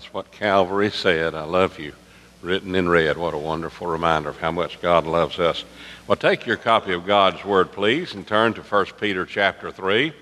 That's 0.00 0.14
what 0.14 0.32
Calvary 0.32 0.90
said. 0.90 1.34
I 1.34 1.44
love 1.44 1.78
you. 1.78 1.92
Written 2.40 2.74
in 2.74 2.88
red. 2.88 3.18
What 3.18 3.34
a 3.34 3.38
wonderful 3.38 3.86
reminder 3.86 4.30
of 4.30 4.38
how 4.38 4.50
much 4.50 4.80
God 4.80 5.04
loves 5.04 5.38
us. 5.38 5.62
Well, 6.06 6.16
take 6.16 6.46
your 6.46 6.56
copy 6.56 6.94
of 6.94 7.04
God's 7.04 7.44
Word, 7.44 7.70
please, 7.70 8.14
and 8.14 8.26
turn 8.26 8.54
to 8.54 8.62
1 8.62 8.86
Peter 8.98 9.26
chapter 9.26 9.70
3. 9.70 10.14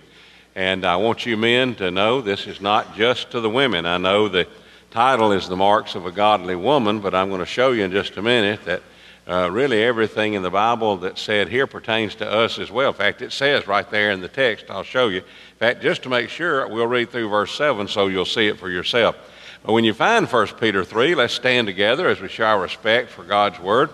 And 0.56 0.84
I 0.84 0.96
want 0.96 1.26
you 1.26 1.36
men 1.36 1.76
to 1.76 1.92
know 1.92 2.20
this 2.20 2.48
is 2.48 2.60
not 2.60 2.96
just 2.96 3.30
to 3.30 3.40
the 3.40 3.48
women. 3.48 3.86
I 3.86 3.98
know 3.98 4.26
the 4.26 4.48
title 4.90 5.30
is 5.30 5.46
The 5.46 5.54
Marks 5.54 5.94
of 5.94 6.06
a 6.06 6.10
Godly 6.10 6.56
Woman, 6.56 6.98
but 6.98 7.14
I'm 7.14 7.28
going 7.28 7.38
to 7.38 7.46
show 7.46 7.70
you 7.70 7.84
in 7.84 7.92
just 7.92 8.16
a 8.16 8.22
minute 8.22 8.64
that 8.64 8.82
uh, 9.28 9.48
really 9.48 9.80
everything 9.84 10.34
in 10.34 10.42
the 10.42 10.50
Bible 10.50 10.96
that's 10.96 11.22
said 11.22 11.48
here 11.48 11.68
pertains 11.68 12.16
to 12.16 12.28
us 12.28 12.58
as 12.58 12.72
well. 12.72 12.88
In 12.88 12.94
fact, 12.94 13.22
it 13.22 13.30
says 13.30 13.68
right 13.68 13.88
there 13.88 14.10
in 14.10 14.22
the 14.22 14.28
text, 14.28 14.64
I'll 14.70 14.82
show 14.82 15.06
you. 15.06 15.18
In 15.18 15.58
fact, 15.60 15.82
just 15.82 16.02
to 16.02 16.08
make 16.08 16.30
sure, 16.30 16.66
we'll 16.66 16.88
read 16.88 17.10
through 17.10 17.28
verse 17.28 17.54
7 17.54 17.86
so 17.86 18.08
you'll 18.08 18.24
see 18.24 18.48
it 18.48 18.58
for 18.58 18.68
yourself. 18.68 19.16
When 19.64 19.84
you 19.84 19.92
find 19.92 20.26
1 20.26 20.46
Peter 20.60 20.84
3, 20.84 21.14
let's 21.16 21.34
stand 21.34 21.66
together 21.66 22.08
as 22.08 22.20
we 22.20 22.28
show 22.28 22.44
our 22.44 22.60
respect 22.60 23.10
for 23.10 23.24
God's 23.24 23.58
Word. 23.58 23.90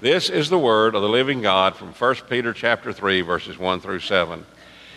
This 0.00 0.30
is 0.30 0.48
the 0.48 0.58
Word 0.58 0.94
of 0.94 1.02
the 1.02 1.08
living 1.08 1.42
God 1.42 1.74
from 1.74 1.92
1 1.92 2.14
Peter 2.28 2.52
chapter 2.54 2.92
3, 2.92 3.20
verses 3.22 3.58
1 3.58 3.80
through 3.80 4.00
7. 4.00 4.46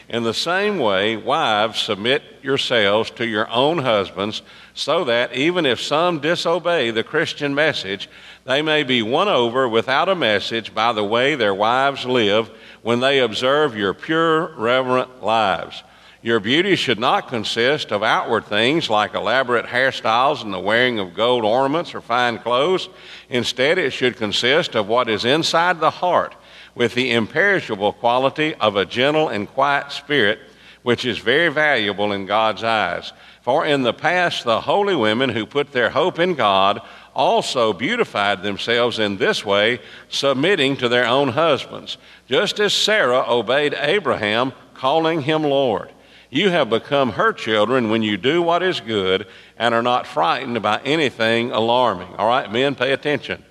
In 0.07 0.23
the 0.23 0.33
same 0.33 0.77
way, 0.77 1.17
wives, 1.17 1.81
submit 1.81 2.21
yourselves 2.43 3.09
to 3.11 3.25
your 3.25 3.49
own 3.49 3.79
husbands, 3.79 4.43
so 4.75 5.03
that 5.05 5.33
even 5.33 5.65
if 5.65 5.81
some 5.81 6.19
disobey 6.19 6.91
the 6.91 7.03
Christian 7.03 7.55
message, 7.55 8.07
they 8.45 8.61
may 8.61 8.83
be 8.83 9.01
won 9.01 9.27
over 9.27 9.67
without 9.67 10.09
a 10.09 10.15
message 10.15 10.75
by 10.75 10.93
the 10.93 11.03
way 11.03 11.33
their 11.35 11.55
wives 11.55 12.05
live 12.05 12.49
when 12.83 12.99
they 12.99 13.19
observe 13.19 13.75
your 13.75 13.95
pure, 13.95 14.53
reverent 14.55 15.23
lives. 15.23 15.83
Your 16.23 16.39
beauty 16.39 16.77
should 16.77 16.99
not 16.99 17.27
consist 17.27 17.91
of 17.91 18.01
outward 18.01 18.45
things 18.45 18.89
like 18.89 19.13
elaborate 19.13 19.65
hairstyles 19.65 20.41
and 20.41 20.53
the 20.53 20.59
wearing 20.59 20.97
of 20.97 21.13
gold 21.13 21.43
ornaments 21.43 21.93
or 21.93 21.99
fine 21.99 22.37
clothes. 22.37 22.87
Instead, 23.29 23.77
it 23.77 23.91
should 23.91 24.15
consist 24.15 24.73
of 24.73 24.87
what 24.87 25.09
is 25.09 25.25
inside 25.25 25.81
the 25.81 25.89
heart 25.89 26.33
with 26.75 26.93
the 26.93 27.11
imperishable 27.11 27.91
quality 27.91 28.55
of 28.55 28.77
a 28.77 28.85
gentle 28.85 29.27
and 29.27 29.49
quiet 29.49 29.91
spirit, 29.91 30.39
which 30.81 31.03
is 31.03 31.17
very 31.17 31.49
valuable 31.49 32.13
in 32.13 32.25
God's 32.25 32.63
eyes. 32.63 33.11
For 33.41 33.65
in 33.65 33.83
the 33.83 33.93
past, 33.93 34.45
the 34.45 34.61
holy 34.61 34.95
women 34.95 35.29
who 35.29 35.45
put 35.45 35.73
their 35.73 35.89
hope 35.89 36.19
in 36.19 36.35
God 36.35 36.79
also 37.13 37.73
beautified 37.73 38.43
themselves 38.43 38.97
in 38.97 39.17
this 39.17 39.43
way, 39.43 39.81
submitting 40.07 40.77
to 40.77 40.87
their 40.87 41.05
own 41.05 41.27
husbands, 41.27 41.97
just 42.29 42.61
as 42.61 42.73
Sarah 42.73 43.25
obeyed 43.27 43.75
Abraham, 43.77 44.53
calling 44.73 45.21
him 45.21 45.43
Lord. 45.43 45.89
You 46.33 46.49
have 46.49 46.67
become 46.67 47.11
her 47.11 47.31
children 47.31 47.91
when 47.91 48.01
you 48.01 48.17
do 48.17 48.41
what 48.41 48.63
is 48.63 48.79
good 48.79 49.27
and 49.55 49.75
are 49.75 49.83
not 49.83 50.07
frightened 50.07 50.59
by 50.63 50.81
anything 50.83 51.51
alarming. 51.51 52.07
All 52.17 52.27
right, 52.27 52.51
men, 52.51 52.73
pay 52.73 52.91
attention. 52.91 53.43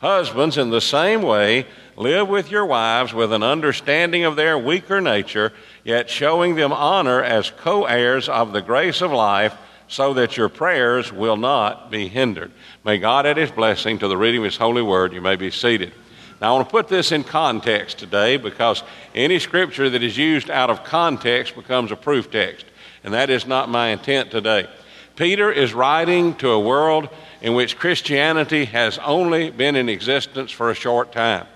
Husbands, 0.00 0.56
in 0.56 0.70
the 0.70 0.80
same 0.80 1.22
way, 1.22 1.66
live 1.96 2.28
with 2.28 2.48
your 2.48 2.64
wives 2.64 3.12
with 3.12 3.32
an 3.32 3.42
understanding 3.42 4.22
of 4.22 4.36
their 4.36 4.56
weaker 4.56 5.00
nature, 5.00 5.52
yet 5.82 6.08
showing 6.08 6.54
them 6.54 6.72
honor 6.72 7.20
as 7.24 7.50
co 7.50 7.86
heirs 7.86 8.28
of 8.28 8.52
the 8.52 8.62
grace 8.62 9.02
of 9.02 9.10
life, 9.10 9.56
so 9.88 10.14
that 10.14 10.36
your 10.36 10.48
prayers 10.48 11.12
will 11.12 11.36
not 11.36 11.90
be 11.90 12.06
hindered. 12.06 12.52
May 12.84 12.98
God 12.98 13.26
add 13.26 13.36
his 13.36 13.50
blessing 13.50 13.98
to 13.98 14.06
the 14.06 14.16
reading 14.16 14.42
of 14.42 14.44
his 14.44 14.58
holy 14.58 14.82
word. 14.82 15.12
You 15.12 15.20
may 15.20 15.34
be 15.34 15.50
seated. 15.50 15.92
Now, 16.40 16.50
I 16.50 16.56
want 16.56 16.68
to 16.68 16.70
put 16.70 16.86
this 16.88 17.10
in 17.10 17.24
context 17.24 17.98
today 17.98 18.36
because 18.36 18.84
any 19.14 19.40
scripture 19.40 19.90
that 19.90 20.02
is 20.02 20.16
used 20.16 20.50
out 20.50 20.70
of 20.70 20.84
context 20.84 21.56
becomes 21.56 21.90
a 21.90 21.96
proof 21.96 22.30
text, 22.30 22.64
and 23.02 23.12
that 23.12 23.28
is 23.28 23.46
not 23.46 23.68
my 23.68 23.88
intent 23.88 24.30
today. 24.30 24.68
Peter 25.16 25.50
is 25.50 25.74
writing 25.74 26.36
to 26.36 26.50
a 26.50 26.60
world 26.60 27.08
in 27.42 27.54
which 27.54 27.76
Christianity 27.76 28.66
has 28.66 28.98
only 28.98 29.50
been 29.50 29.74
in 29.74 29.88
existence 29.88 30.52
for 30.52 30.70
a 30.70 30.74
short 30.74 31.10
time. 31.10 31.46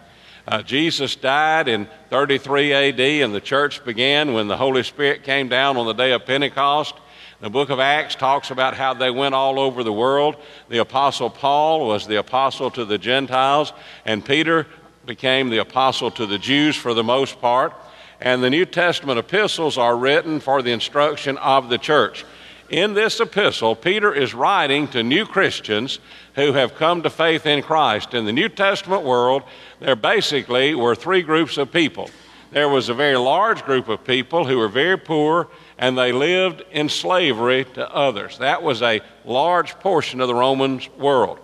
Uh, 0.49 0.61
Jesus 0.63 1.15
died 1.15 1.69
in 1.69 1.87
33 2.11 2.73
AD, 2.73 3.01
and 3.01 3.33
the 3.33 3.41
church 3.41 3.85
began 3.85 4.33
when 4.33 4.49
the 4.49 4.57
Holy 4.57 4.83
Spirit 4.83 5.23
came 5.23 5.49
down 5.49 5.77
on 5.77 5.87
the 5.87 5.93
day 5.93 6.11
of 6.11 6.27
Pentecost. 6.27 6.95
The 7.41 7.51
book 7.51 7.71
of 7.71 7.79
Acts 7.81 8.15
talks 8.15 8.51
about 8.51 8.75
how 8.75 8.95
they 8.95 9.11
went 9.11 9.35
all 9.35 9.59
over 9.59 9.83
the 9.85 9.93
world. 9.93 10.37
The 10.69 10.79
apostle 10.79 11.31
Paul 11.31 11.87
was 11.87 12.07
the 12.07 12.19
apostle 12.19 12.71
to 12.73 12.85
the 12.85 12.99
Gentiles, 12.99 13.73
and 14.05 14.25
Peter 14.25 14.67
became 15.07 15.51
the 15.51 15.59
apostle 15.59 16.11
to 16.13 16.27
the 16.27 16.39
Jews 16.39 16.77
for 16.77 16.95
the 16.95 17.05
most 17.05 17.41
part. 17.41 17.75
And 18.21 18.43
the 18.43 18.51
New 18.51 18.65
Testament 18.65 19.19
epistles 19.19 19.77
are 19.77 19.97
written 19.97 20.39
for 20.41 20.63
the 20.63 20.71
instruction 20.71 21.37
of 21.39 21.69
the 21.69 21.79
church. 21.79 22.25
In 22.69 22.95
this 22.95 23.21
epistle, 23.21 23.75
Peter 23.75 24.15
is 24.15 24.33
writing 24.33 24.89
to 24.89 25.03
new 25.03 25.27
Christians 25.27 25.99
who 26.35 26.53
have 26.53 26.77
come 26.77 27.03
to 27.03 27.11
faith 27.11 27.45
in 27.45 27.63
Christ. 27.63 28.15
In 28.15 28.25
the 28.25 28.33
New 28.33 28.49
Testament 28.49 29.03
world, 29.03 29.43
there 29.81 29.97
basically 29.97 30.75
were 30.75 30.95
three 30.95 31.23
groups 31.23 31.59
of 31.59 31.73
people. 31.73 32.09
There 32.53 32.69
was 32.69 32.89
a 32.89 32.95
very 32.95 33.17
large 33.17 33.65
group 33.65 33.89
of 33.89 34.05
people 34.05 34.47
who 34.47 34.59
were 34.59 34.69
very 34.69 34.99
poor 34.99 35.49
and 35.79 35.99
they 35.99 36.13
lived 36.13 36.63
in 36.71 36.89
slavery 36.89 37.65
to 37.75 37.91
others. 37.95 38.39
That 38.39 38.63
was 38.63 38.83
a 38.83 39.01
large 39.25 39.73
portion 39.81 40.21
of 40.21 40.29
the 40.29 40.35
Roman 40.35 40.81
world. 40.99 41.41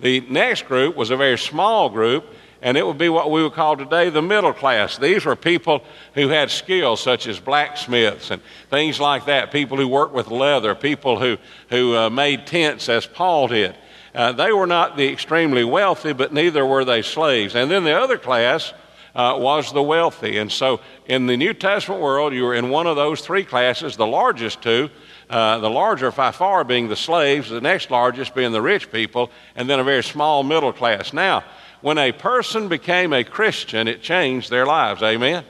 The 0.00 0.20
next 0.20 0.66
group 0.66 0.96
was 0.96 1.10
a 1.10 1.16
very 1.16 1.38
small 1.38 1.88
group, 1.88 2.26
and 2.62 2.76
it 2.76 2.86
would 2.86 2.98
be 2.98 3.08
what 3.08 3.30
we 3.30 3.42
would 3.42 3.52
call 3.52 3.76
today 3.76 4.08
the 4.08 4.22
middle 4.22 4.52
class. 4.52 4.96
These 4.96 5.24
were 5.24 5.34
people 5.34 5.82
who 6.14 6.28
had 6.28 6.50
skills 6.50 7.00
such 7.02 7.26
as 7.26 7.40
blacksmiths 7.40 8.30
and 8.30 8.40
things 8.70 9.00
like 9.00 9.26
that, 9.26 9.50
people 9.50 9.76
who 9.76 9.88
worked 9.88 10.14
with 10.14 10.28
leather, 10.28 10.74
people 10.74 11.18
who, 11.18 11.38
who 11.70 11.96
uh, 11.96 12.08
made 12.08 12.46
tents 12.46 12.88
as 12.88 13.04
Paul 13.04 13.48
did. 13.48 13.76
Uh, 14.14 14.30
they 14.30 14.52
were 14.52 14.66
not 14.66 14.96
the 14.96 15.08
extremely 15.08 15.64
wealthy, 15.64 16.12
but 16.12 16.32
neither 16.32 16.64
were 16.64 16.84
they 16.84 17.02
slaves. 17.02 17.56
And 17.56 17.70
then 17.70 17.82
the 17.82 17.98
other 17.98 18.18
class 18.18 18.72
uh, 19.14 19.36
was 19.38 19.72
the 19.72 19.82
wealthy. 19.82 20.38
And 20.38 20.50
so 20.50 20.80
in 21.06 21.26
the 21.26 21.36
New 21.36 21.54
Testament 21.54 22.00
world, 22.00 22.32
you 22.32 22.44
were 22.44 22.54
in 22.54 22.70
one 22.70 22.86
of 22.86 22.96
those 22.96 23.22
three 23.22 23.44
classes, 23.44 23.96
the 23.96 24.06
largest 24.06 24.62
two. 24.62 24.88
Uh, 25.32 25.56
the 25.60 25.70
larger 25.70 26.10
by 26.10 26.30
far 26.30 26.62
being 26.62 26.88
the 26.88 26.94
slaves, 26.94 27.48
the 27.48 27.58
next 27.58 27.90
largest 27.90 28.34
being 28.34 28.52
the 28.52 28.60
rich 28.60 28.92
people, 28.92 29.30
and 29.56 29.68
then 29.68 29.80
a 29.80 29.84
very 29.84 30.02
small 30.02 30.42
middle 30.42 30.74
class. 30.74 31.14
Now, 31.14 31.42
when 31.80 31.96
a 31.96 32.12
person 32.12 32.68
became 32.68 33.14
a 33.14 33.24
Christian, 33.24 33.88
it 33.88 34.02
changed 34.02 34.50
their 34.50 34.66
lives. 34.66 35.02
Amen? 35.02 35.42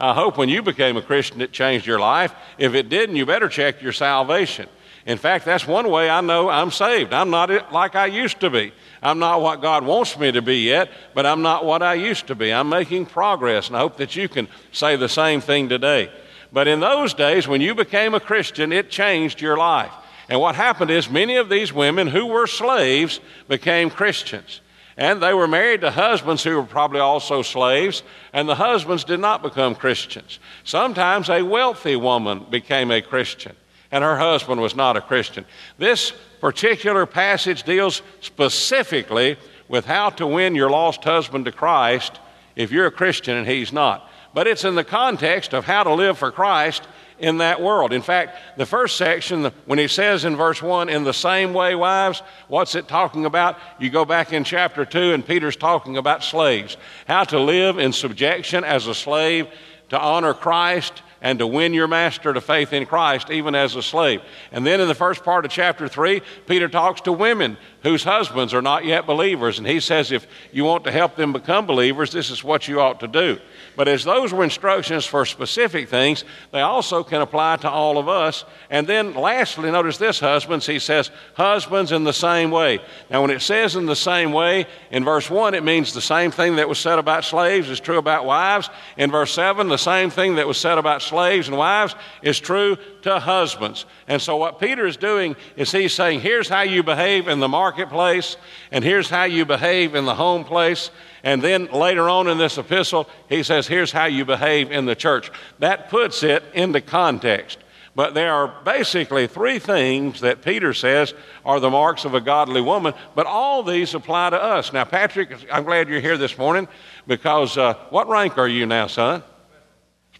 I 0.00 0.14
hope 0.14 0.36
when 0.36 0.48
you 0.48 0.62
became 0.62 0.96
a 0.96 1.02
Christian, 1.02 1.40
it 1.42 1.52
changed 1.52 1.86
your 1.86 2.00
life. 2.00 2.34
If 2.58 2.74
it 2.74 2.88
didn't, 2.88 3.14
you 3.14 3.24
better 3.24 3.48
check 3.48 3.80
your 3.80 3.92
salvation. 3.92 4.68
In 5.06 5.16
fact, 5.16 5.44
that's 5.44 5.64
one 5.64 5.88
way 5.88 6.10
I 6.10 6.22
know 6.22 6.48
I'm 6.48 6.72
saved. 6.72 7.14
I'm 7.14 7.30
not 7.30 7.72
like 7.72 7.94
I 7.94 8.06
used 8.06 8.40
to 8.40 8.50
be. 8.50 8.72
I'm 9.00 9.20
not 9.20 9.40
what 9.42 9.62
God 9.62 9.84
wants 9.84 10.18
me 10.18 10.32
to 10.32 10.42
be 10.42 10.56
yet, 10.56 10.90
but 11.14 11.24
I'm 11.24 11.42
not 11.42 11.64
what 11.64 11.84
I 11.84 11.94
used 11.94 12.26
to 12.26 12.34
be. 12.34 12.52
I'm 12.52 12.68
making 12.68 13.06
progress, 13.06 13.68
and 13.68 13.76
I 13.76 13.78
hope 13.78 13.96
that 13.98 14.16
you 14.16 14.28
can 14.28 14.48
say 14.72 14.96
the 14.96 15.08
same 15.08 15.40
thing 15.40 15.68
today. 15.68 16.10
But 16.52 16.68
in 16.68 16.80
those 16.80 17.14
days, 17.14 17.46
when 17.46 17.60
you 17.60 17.74
became 17.74 18.14
a 18.14 18.20
Christian, 18.20 18.72
it 18.72 18.90
changed 18.90 19.40
your 19.40 19.56
life. 19.56 19.92
And 20.28 20.40
what 20.40 20.54
happened 20.54 20.90
is 20.90 21.10
many 21.10 21.36
of 21.36 21.48
these 21.48 21.72
women 21.72 22.06
who 22.06 22.26
were 22.26 22.46
slaves 22.46 23.20
became 23.48 23.90
Christians. 23.90 24.60
And 24.96 25.22
they 25.22 25.32
were 25.32 25.48
married 25.48 25.80
to 25.80 25.90
husbands 25.90 26.42
who 26.44 26.56
were 26.56 26.62
probably 26.62 27.00
also 27.00 27.42
slaves, 27.42 28.02
and 28.32 28.48
the 28.48 28.54
husbands 28.54 29.04
did 29.04 29.20
not 29.20 29.42
become 29.42 29.74
Christians. 29.74 30.38
Sometimes 30.64 31.28
a 31.30 31.42
wealthy 31.42 31.96
woman 31.96 32.46
became 32.50 32.90
a 32.90 33.00
Christian 33.00 33.54
and 33.90 34.04
her 34.04 34.16
husband 34.16 34.60
was 34.60 34.76
not 34.76 34.96
a 34.96 35.00
Christian. 35.00 35.44
This 35.78 36.12
particular 36.40 37.06
passage 37.06 37.64
deals 37.64 38.02
specifically 38.20 39.36
with 39.68 39.84
how 39.84 40.10
to 40.10 40.26
win 40.26 40.54
your 40.54 40.70
lost 40.70 41.04
husband 41.04 41.44
to 41.46 41.52
Christ 41.52 42.18
if 42.56 42.70
you're 42.70 42.86
a 42.86 42.92
Christian 42.92 43.36
and 43.36 43.46
he's 43.46 43.72
not. 43.72 44.08
But 44.32 44.46
it's 44.46 44.64
in 44.64 44.74
the 44.74 44.84
context 44.84 45.52
of 45.52 45.64
how 45.64 45.82
to 45.82 45.94
live 45.94 46.18
for 46.18 46.30
Christ 46.30 46.82
in 47.18 47.38
that 47.38 47.60
world. 47.60 47.92
In 47.92 48.02
fact, 48.02 48.38
the 48.56 48.66
first 48.66 48.96
section, 48.96 49.50
when 49.66 49.78
he 49.78 49.88
says 49.88 50.24
in 50.24 50.36
verse 50.36 50.62
1, 50.62 50.88
in 50.88 51.04
the 51.04 51.12
same 51.12 51.52
way, 51.52 51.74
wives, 51.74 52.22
what's 52.48 52.74
it 52.74 52.88
talking 52.88 53.26
about? 53.26 53.58
You 53.78 53.90
go 53.90 54.04
back 54.04 54.32
in 54.32 54.44
chapter 54.44 54.84
2, 54.84 55.12
and 55.12 55.26
Peter's 55.26 55.56
talking 55.56 55.96
about 55.96 56.24
slaves. 56.24 56.76
How 57.06 57.24
to 57.24 57.38
live 57.38 57.78
in 57.78 57.92
subjection 57.92 58.64
as 58.64 58.86
a 58.86 58.94
slave, 58.94 59.48
to 59.90 60.00
honor 60.00 60.32
Christ, 60.32 61.02
and 61.22 61.38
to 61.38 61.46
win 61.46 61.74
your 61.74 61.88
master 61.88 62.32
to 62.32 62.40
faith 62.40 62.72
in 62.72 62.86
Christ, 62.86 63.30
even 63.30 63.54
as 63.54 63.76
a 63.76 63.82
slave. 63.82 64.22
And 64.52 64.66
then 64.66 64.80
in 64.80 64.88
the 64.88 64.94
first 64.94 65.22
part 65.24 65.44
of 65.44 65.50
chapter 65.50 65.88
3, 65.88 66.22
Peter 66.46 66.68
talks 66.68 67.02
to 67.02 67.12
women 67.12 67.56
whose 67.82 68.04
husbands 68.04 68.52
are 68.52 68.62
not 68.62 68.84
yet 68.84 69.06
believers. 69.06 69.58
And 69.58 69.66
he 69.66 69.80
says, 69.80 70.12
if 70.12 70.26
you 70.52 70.64
want 70.64 70.84
to 70.84 70.92
help 70.92 71.16
them 71.16 71.32
become 71.32 71.66
believers, 71.66 72.12
this 72.12 72.30
is 72.30 72.44
what 72.44 72.68
you 72.68 72.80
ought 72.80 73.00
to 73.00 73.08
do. 73.08 73.38
But 73.76 73.88
as 73.88 74.04
those 74.04 74.32
were 74.32 74.44
instructions 74.44 75.06
for 75.06 75.24
specific 75.24 75.88
things, 75.88 76.24
they 76.52 76.60
also 76.60 77.02
can 77.02 77.22
apply 77.22 77.56
to 77.58 77.70
all 77.70 77.96
of 77.96 78.08
us. 78.08 78.44
And 78.68 78.86
then 78.86 79.14
lastly, 79.14 79.70
notice 79.70 79.96
this, 79.96 80.20
husbands, 80.20 80.66
he 80.66 80.78
says, 80.78 81.10
husbands 81.34 81.92
in 81.92 82.04
the 82.04 82.12
same 82.12 82.50
way. 82.50 82.80
Now, 83.10 83.22
when 83.22 83.30
it 83.30 83.40
says 83.40 83.76
in 83.76 83.86
the 83.86 83.96
same 83.96 84.32
way, 84.32 84.66
in 84.90 85.04
verse 85.04 85.30
1, 85.30 85.54
it 85.54 85.64
means 85.64 85.94
the 85.94 86.00
same 86.00 86.30
thing 86.30 86.56
that 86.56 86.68
was 86.68 86.78
said 86.78 86.98
about 86.98 87.24
slaves 87.24 87.70
is 87.70 87.80
true 87.80 87.98
about 87.98 88.26
wives. 88.26 88.68
In 88.98 89.10
verse 89.10 89.32
7, 89.32 89.68
the 89.68 89.78
same 89.78 90.10
thing 90.10 90.34
that 90.34 90.46
was 90.46 90.58
said 90.58 90.76
about 90.76 91.00
slaves 91.10 91.48
and 91.48 91.56
wives 91.58 91.94
is 92.22 92.40
true 92.40 92.78
to 93.02 93.18
husbands. 93.18 93.84
And 94.08 94.22
so, 94.22 94.36
what 94.36 94.58
Peter 94.58 94.86
is 94.86 94.96
doing 94.96 95.36
is 95.56 95.70
he's 95.70 95.92
saying, 95.92 96.20
here's 96.20 96.48
how 96.48 96.62
you 96.62 96.82
behave 96.82 97.28
in 97.28 97.40
the 97.40 97.48
marketplace, 97.48 98.36
and 98.72 98.82
here's 98.82 99.10
how 99.10 99.24
you 99.24 99.44
behave 99.44 99.94
in 99.94 100.06
the 100.06 100.14
home 100.14 100.44
place. 100.44 100.90
And 101.22 101.42
then 101.42 101.66
later 101.66 102.08
on 102.08 102.28
in 102.28 102.38
this 102.38 102.56
epistle, 102.56 103.08
he 103.28 103.42
says, 103.42 103.66
here's 103.66 103.92
how 103.92 104.06
you 104.06 104.24
behave 104.24 104.72
in 104.72 104.86
the 104.86 104.94
church. 104.94 105.30
That 105.58 105.90
puts 105.90 106.22
it 106.22 106.42
into 106.54 106.80
context. 106.80 107.58
But 107.94 108.14
there 108.14 108.32
are 108.32 108.62
basically 108.64 109.26
three 109.26 109.58
things 109.58 110.20
that 110.20 110.42
Peter 110.42 110.72
says 110.72 111.12
are 111.44 111.58
the 111.58 111.70
marks 111.70 112.04
of 112.04 112.14
a 112.14 112.20
godly 112.20 112.60
woman, 112.60 112.94
but 113.14 113.26
all 113.26 113.62
these 113.62 113.94
apply 113.94 114.30
to 114.30 114.42
us. 114.42 114.72
Now, 114.72 114.84
Patrick, 114.84 115.36
I'm 115.52 115.64
glad 115.64 115.88
you're 115.88 116.00
here 116.00 116.16
this 116.16 116.38
morning 116.38 116.68
because 117.06 117.58
uh, 117.58 117.74
what 117.90 118.08
rank 118.08 118.38
are 118.38 118.48
you 118.48 118.64
now, 118.64 118.86
son? 118.86 119.24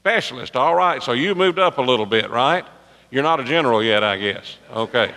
Specialist. 0.01 0.57
All 0.57 0.75
right, 0.75 1.03
so 1.03 1.13
you 1.13 1.35
moved 1.35 1.59
up 1.59 1.77
a 1.77 1.83
little 1.83 2.07
bit, 2.07 2.31
right? 2.31 2.65
You're 3.11 3.23
not 3.23 3.39
a 3.39 3.45
general 3.45 3.83
yet, 3.83 4.03
I 4.03 4.17
guess. 4.17 4.57
Okay. 4.73 5.13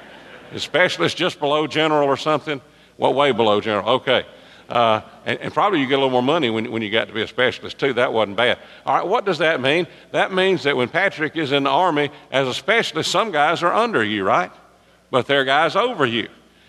Is 0.54 0.62
specialist 0.64 1.16
just 1.16 1.40
below 1.40 1.68
general 1.68 2.06
or 2.06 2.18
something? 2.18 2.60
What 2.98 3.16
way 3.16 3.32
below 3.32 3.62
general? 3.62 3.88
Okay. 3.88 4.26
Uh, 4.68 5.00
and, 5.26 5.40
and, 5.40 5.54
probably 5.54 5.80
you 5.80 5.88
get 5.88 5.96
a 5.96 6.02
little 6.02 6.10
more 6.10 6.22
money 6.22 6.50
when, 6.50 6.70
when 6.70 6.82
you 6.82 6.90
got 6.90 7.08
to 7.08 7.14
be 7.14 7.22
a 7.22 7.28
specialist, 7.28 7.78
too. 7.78 7.94
That 7.94 8.12
wasn't 8.12 8.36
bad. 8.36 8.60
All 8.86 8.96
right, 8.96 9.08
what 9.08 9.24
does 9.24 9.38
that 9.38 9.62
mean? 9.62 9.88
That 10.12 10.34
means 10.34 10.64
that 10.64 10.76
when 10.76 10.90
Patrick 10.90 11.38
is 11.38 11.54
in 11.54 11.64
the 11.64 11.70
Army 11.70 12.10
as 12.30 12.48
a 12.48 12.54
specialist, 12.54 13.10
some 13.10 13.32
guys 13.32 13.64
are 13.64 13.74
under 13.74 14.04
you, 14.04 14.26
right? 14.26 14.52
But 15.12 15.28
there 15.28 15.42
are 15.42 15.46
guys 15.46 15.78
over 15.78 16.06
you. 16.06 16.28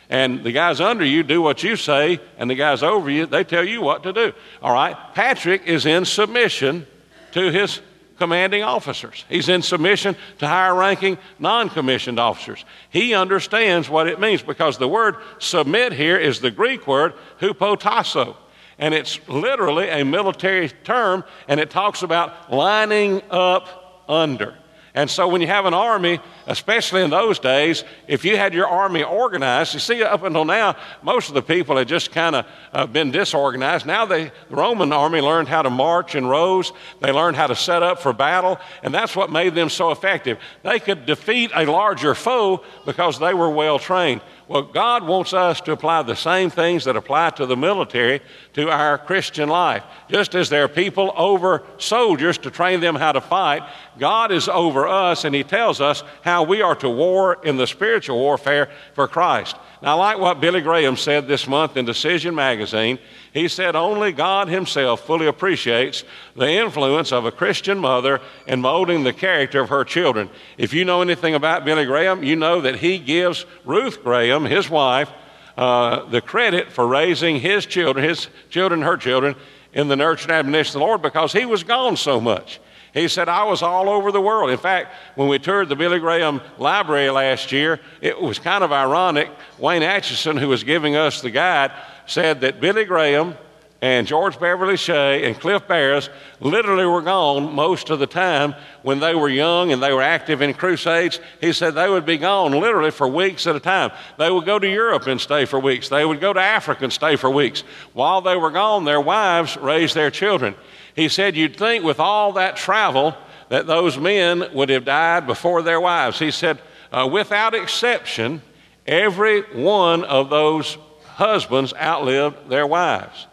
And 0.09 0.45
the 0.45 0.53
guys 0.53 0.81
under 0.81 1.05
you 1.05 1.25
do 1.25 1.43
what 1.43 1.65
you 1.65 1.75
say, 1.75 2.21
and 2.39 2.49
the 2.49 2.55
guys 2.55 2.85
over 2.85 3.11
you, 3.11 3.27
they 3.27 3.43
tell 3.43 3.65
you 3.65 3.83
what 3.83 4.05
to 4.05 4.13
do. 4.13 4.33
All 4.63 4.73
right, 4.73 4.97
Patrick 5.15 5.67
is 5.67 5.85
in 5.85 6.05
submission 6.05 6.87
to 7.33 7.51
his 7.51 7.81
commanding 8.19 8.63
officers. 8.63 9.25
He's 9.29 9.49
in 9.49 9.63
submission 9.63 10.17
to 10.39 10.49
higher 10.49 10.75
ranking 10.75 11.19
non 11.39 11.69
commissioned 11.69 12.19
officers. 12.19 12.65
He 12.91 13.15
understands 13.15 13.89
what 13.89 14.07
it 14.07 14.21
means 14.21 14.43
because 14.43 14.79
the 14.79 14.89
word 14.89 15.17
submit 15.39 15.93
here 15.93 16.17
is 16.17 16.41
the 16.41 16.51
Greek 16.51 16.87
word 16.87 17.15
hupotasso. 17.41 18.37
And 18.79 18.93
it's 18.93 19.21
literally 19.29 19.89
a 19.89 20.05
military 20.05 20.69
term, 20.69 21.23
and 21.47 21.61
it 21.61 21.71
talks 21.71 22.03
about 22.03 22.53
lining 22.53 23.23
up 23.31 24.05
under. 24.09 24.57
And 24.97 25.11
so 25.11 25.27
when 25.27 25.41
you 25.41 25.49
have 25.49 25.67
an 25.67 25.75
army, 25.75 26.21
especially 26.47 27.03
in 27.03 27.11
those 27.11 27.41
days, 27.41 27.83
if 28.07 28.25
you 28.25 28.37
had 28.37 28.55
your 28.55 28.69
army 28.69 29.03
organized, 29.03 29.75
you 29.75 29.81
see, 29.81 30.05
up 30.05 30.23
until 30.23 30.45
now, 30.45 30.77
most 31.03 31.29
of 31.29 31.35
the 31.35 31.43
people 31.43 31.77
had 31.77 31.89
just 31.89 32.13
kind 32.13 32.37
of 32.37 32.47
uh, 32.73 32.87
been 32.87 33.11
disorganized. 33.11 33.87
Now 33.87 34.07
they, 34.07 34.31
the 34.49 34.57
Roman 34.57 34.93
army 34.93 35.21
learned 35.21 35.49
how 35.49 35.63
to 35.63 35.71
march 35.71 36.15
in 36.15 36.27
rows, 36.27 36.73
they 37.01 37.11
learned 37.11 37.37
how 37.37 37.49
to 37.49 37.57
set 37.57 37.83
up 37.83 38.01
for 38.01 38.13
battle, 38.13 38.61
and 38.85 38.95
that's 38.95 39.17
what 39.17 39.33
made 39.33 39.57
them 39.57 39.69
so 39.69 39.91
effective. 39.91 40.39
They 40.63 40.79
could 40.79 41.07
defeat 41.07 41.51
a 41.57 41.65
larger 41.67 42.15
foe 42.15 42.63
because 42.87 43.19
they 43.19 43.35
were 43.35 43.51
well 43.51 43.81
trained. 43.81 44.21
Well, 44.47 44.63
God 44.63 45.07
wants 45.07 45.33
us 45.33 45.63
to 45.63 45.73
apply 45.73 46.03
the 46.03 46.15
same 46.15 46.51
things 46.51 46.85
that 46.85 46.97
apply 46.97 47.31
to 47.31 47.47
the 47.47 47.57
military 47.57 48.21
to 48.53 48.69
our 48.69 48.99
Christian 48.99 49.49
life. 49.49 49.83
Just 50.11 50.35
as 50.35 50.51
there 50.51 50.65
are 50.65 50.69
people 50.69 51.15
over 51.17 51.63
soldiers 51.79 52.37
to 52.39 52.51
train 52.51 52.81
them 52.81 52.95
how 52.95 53.13
to 53.13 53.23
fight, 53.23 53.63
God 53.99 54.33
is 54.33 54.49
over 54.49 54.87
us 54.87 55.25
and 55.25 55.35
He 55.35 55.45
tells 55.45 55.81
us 55.81 56.03
how 56.23 56.43
we 56.43 56.63
are 56.63 56.75
to 56.77 56.89
war 56.89 57.39
in 57.45 57.57
the 57.57 57.67
spiritual 57.67 58.19
warfare 58.19 58.71
for 58.95 59.07
Christ. 59.07 59.57
Now, 59.83 59.99
I 59.99 60.13
like 60.13 60.19
what 60.19 60.41
Billy 60.41 60.61
Graham 60.61 60.97
said 60.97 61.29
this 61.29 61.47
month 61.47 61.77
in 61.77 61.85
Decision 61.85 62.35
Magazine. 62.35 62.99
He 63.33 63.49
said, 63.49 63.77
Only 63.77 64.13
God 64.13 64.49
Himself 64.49 65.07
fully 65.07 65.27
appreciates 65.27 66.05
the 66.35 66.49
influence 66.49 67.13
of 67.13 67.27
a 67.27 67.33
Christian 67.33 67.79
mother 67.79 68.21
in 68.47 68.61
molding 68.61 69.05
the 69.05 69.13
character 69.13 69.61
of 69.61 69.69
her 69.69 69.85
children. 69.85 70.31
If 70.57 70.73
you 70.73 70.85
know 70.85 71.03
anything 71.03 71.35
about 71.35 71.65
Billy 71.65 71.85
Graham, 71.85 72.23
you 72.23 72.37
know 72.37 72.61
that 72.63 72.77
he 72.77 72.99
gives 72.99 73.45
Ruth 73.65 74.03
Graham, 74.03 74.45
his 74.45 74.71
wife, 74.71 75.11
uh, 75.57 76.05
the 76.09 76.21
credit 76.21 76.73
for 76.73 76.87
raising 76.87 77.39
his 77.41 77.67
children, 77.67 78.09
his 78.09 78.29
children, 78.51 78.83
her 78.83 78.97
children, 78.97 79.37
in 79.73 79.89
the 79.89 79.97
nurture 79.97 80.25
and 80.25 80.33
admonition 80.33 80.77
of 80.77 80.81
the 80.81 80.87
Lord 80.87 81.03
because 81.03 81.33
he 81.33 81.45
was 81.45 81.63
gone 81.63 81.97
so 81.97 82.21
much. 82.21 82.61
He 82.95 83.09
said, 83.09 83.29
I 83.29 83.43
was 83.43 83.61
all 83.61 83.91
over 83.91 84.13
the 84.13 84.21
world. 84.21 84.51
In 84.51 84.57
fact, 84.57 84.95
when 85.17 85.27
we 85.27 85.41
toured 85.41 85.69
the 85.69 85.75
Billy 85.75 85.99
Graham 85.99 86.41
Library 86.59 87.11
last 87.11 87.51
year, 87.51 87.81
it 88.01 88.19
was 88.19 88.39
kind 88.39 88.63
of 88.63 88.71
ironic. 88.71 89.29
Wayne 89.59 89.83
Atchison, 89.83 90.37
who 90.37 90.49
was 90.49 90.63
giving 90.63 90.95
us 90.95 91.21
the 91.21 91.31
guide, 91.31 91.73
said 92.07 92.41
that 92.43 92.61
Billy 92.61 92.85
Graham 92.85 93.35
and 93.85 94.07
George 94.07 94.41
Beverly 94.41 94.79
Shea 94.79 95.27
and 95.27 95.39
Cliff 95.39 95.69
Barrows 95.69 96.09
literally 96.41 96.87
were 96.87 97.03
gone 97.03 97.53
most 97.53 97.91
of 97.91 97.99
the 97.99 98.07
time 98.07 98.55
when 98.81 98.99
they 98.99 99.15
were 99.15 99.29
young 99.29 99.73
and 99.73 99.83
they 99.83 99.93
were 99.93 100.01
active 100.01 100.41
in 100.41 100.55
crusades. 100.55 101.21
He 101.39 101.53
said 101.53 101.75
they 101.75 101.91
would 101.91 102.07
be 102.07 102.17
gone 102.17 102.53
literally 102.53 102.91
for 102.91 103.07
weeks 103.07 103.47
at 103.47 103.57
a 103.57 103.61
time. 103.61 103.91
They 104.17 104.31
would 104.31 104.47
go 104.47 104.59
to 104.59 104.67
Europe 104.67 105.07
and 105.07 105.21
stay 105.21 105.45
for 105.45 105.59
weeks. 105.59 105.91
They 105.91 106.03
would 106.03 106.19
go 106.19 106.33
to 106.33 106.41
Africa 106.41 106.85
and 106.85 106.93
stay 106.95 107.17
for 107.17 107.29
weeks. 107.29 107.63
While 107.93 108.23
they 108.23 108.37
were 108.37 108.51
gone, 108.51 108.87
their 108.87 109.03
wives 109.03 109.59
raised 109.59 109.95
their 109.95 110.11
children. 110.11 110.55
He 110.97 111.11
said, 111.11 111.37
You'd 111.37 111.57
think 111.57 111.85
with 111.85 112.01
all 112.01 112.33
that 112.33 112.57
travel 112.57 113.15
that 113.51 113.67
those 113.67 113.99
men 113.99 114.49
would 114.55 114.71
have 114.71 114.87
died 114.87 115.27
before 115.27 115.61
their 115.61 115.79
wives. 115.79 116.19
He 116.19 116.31
said, 116.31 116.59
uh, 116.91 117.07
Without 117.13 117.55
exception, 117.55 118.41
every 118.87 119.43
one 119.43 120.05
of 120.05 120.31
those 120.31 120.79
husbands 121.03 121.75
outlived 121.75 122.49
their 122.49 122.67
wives. 122.67 123.27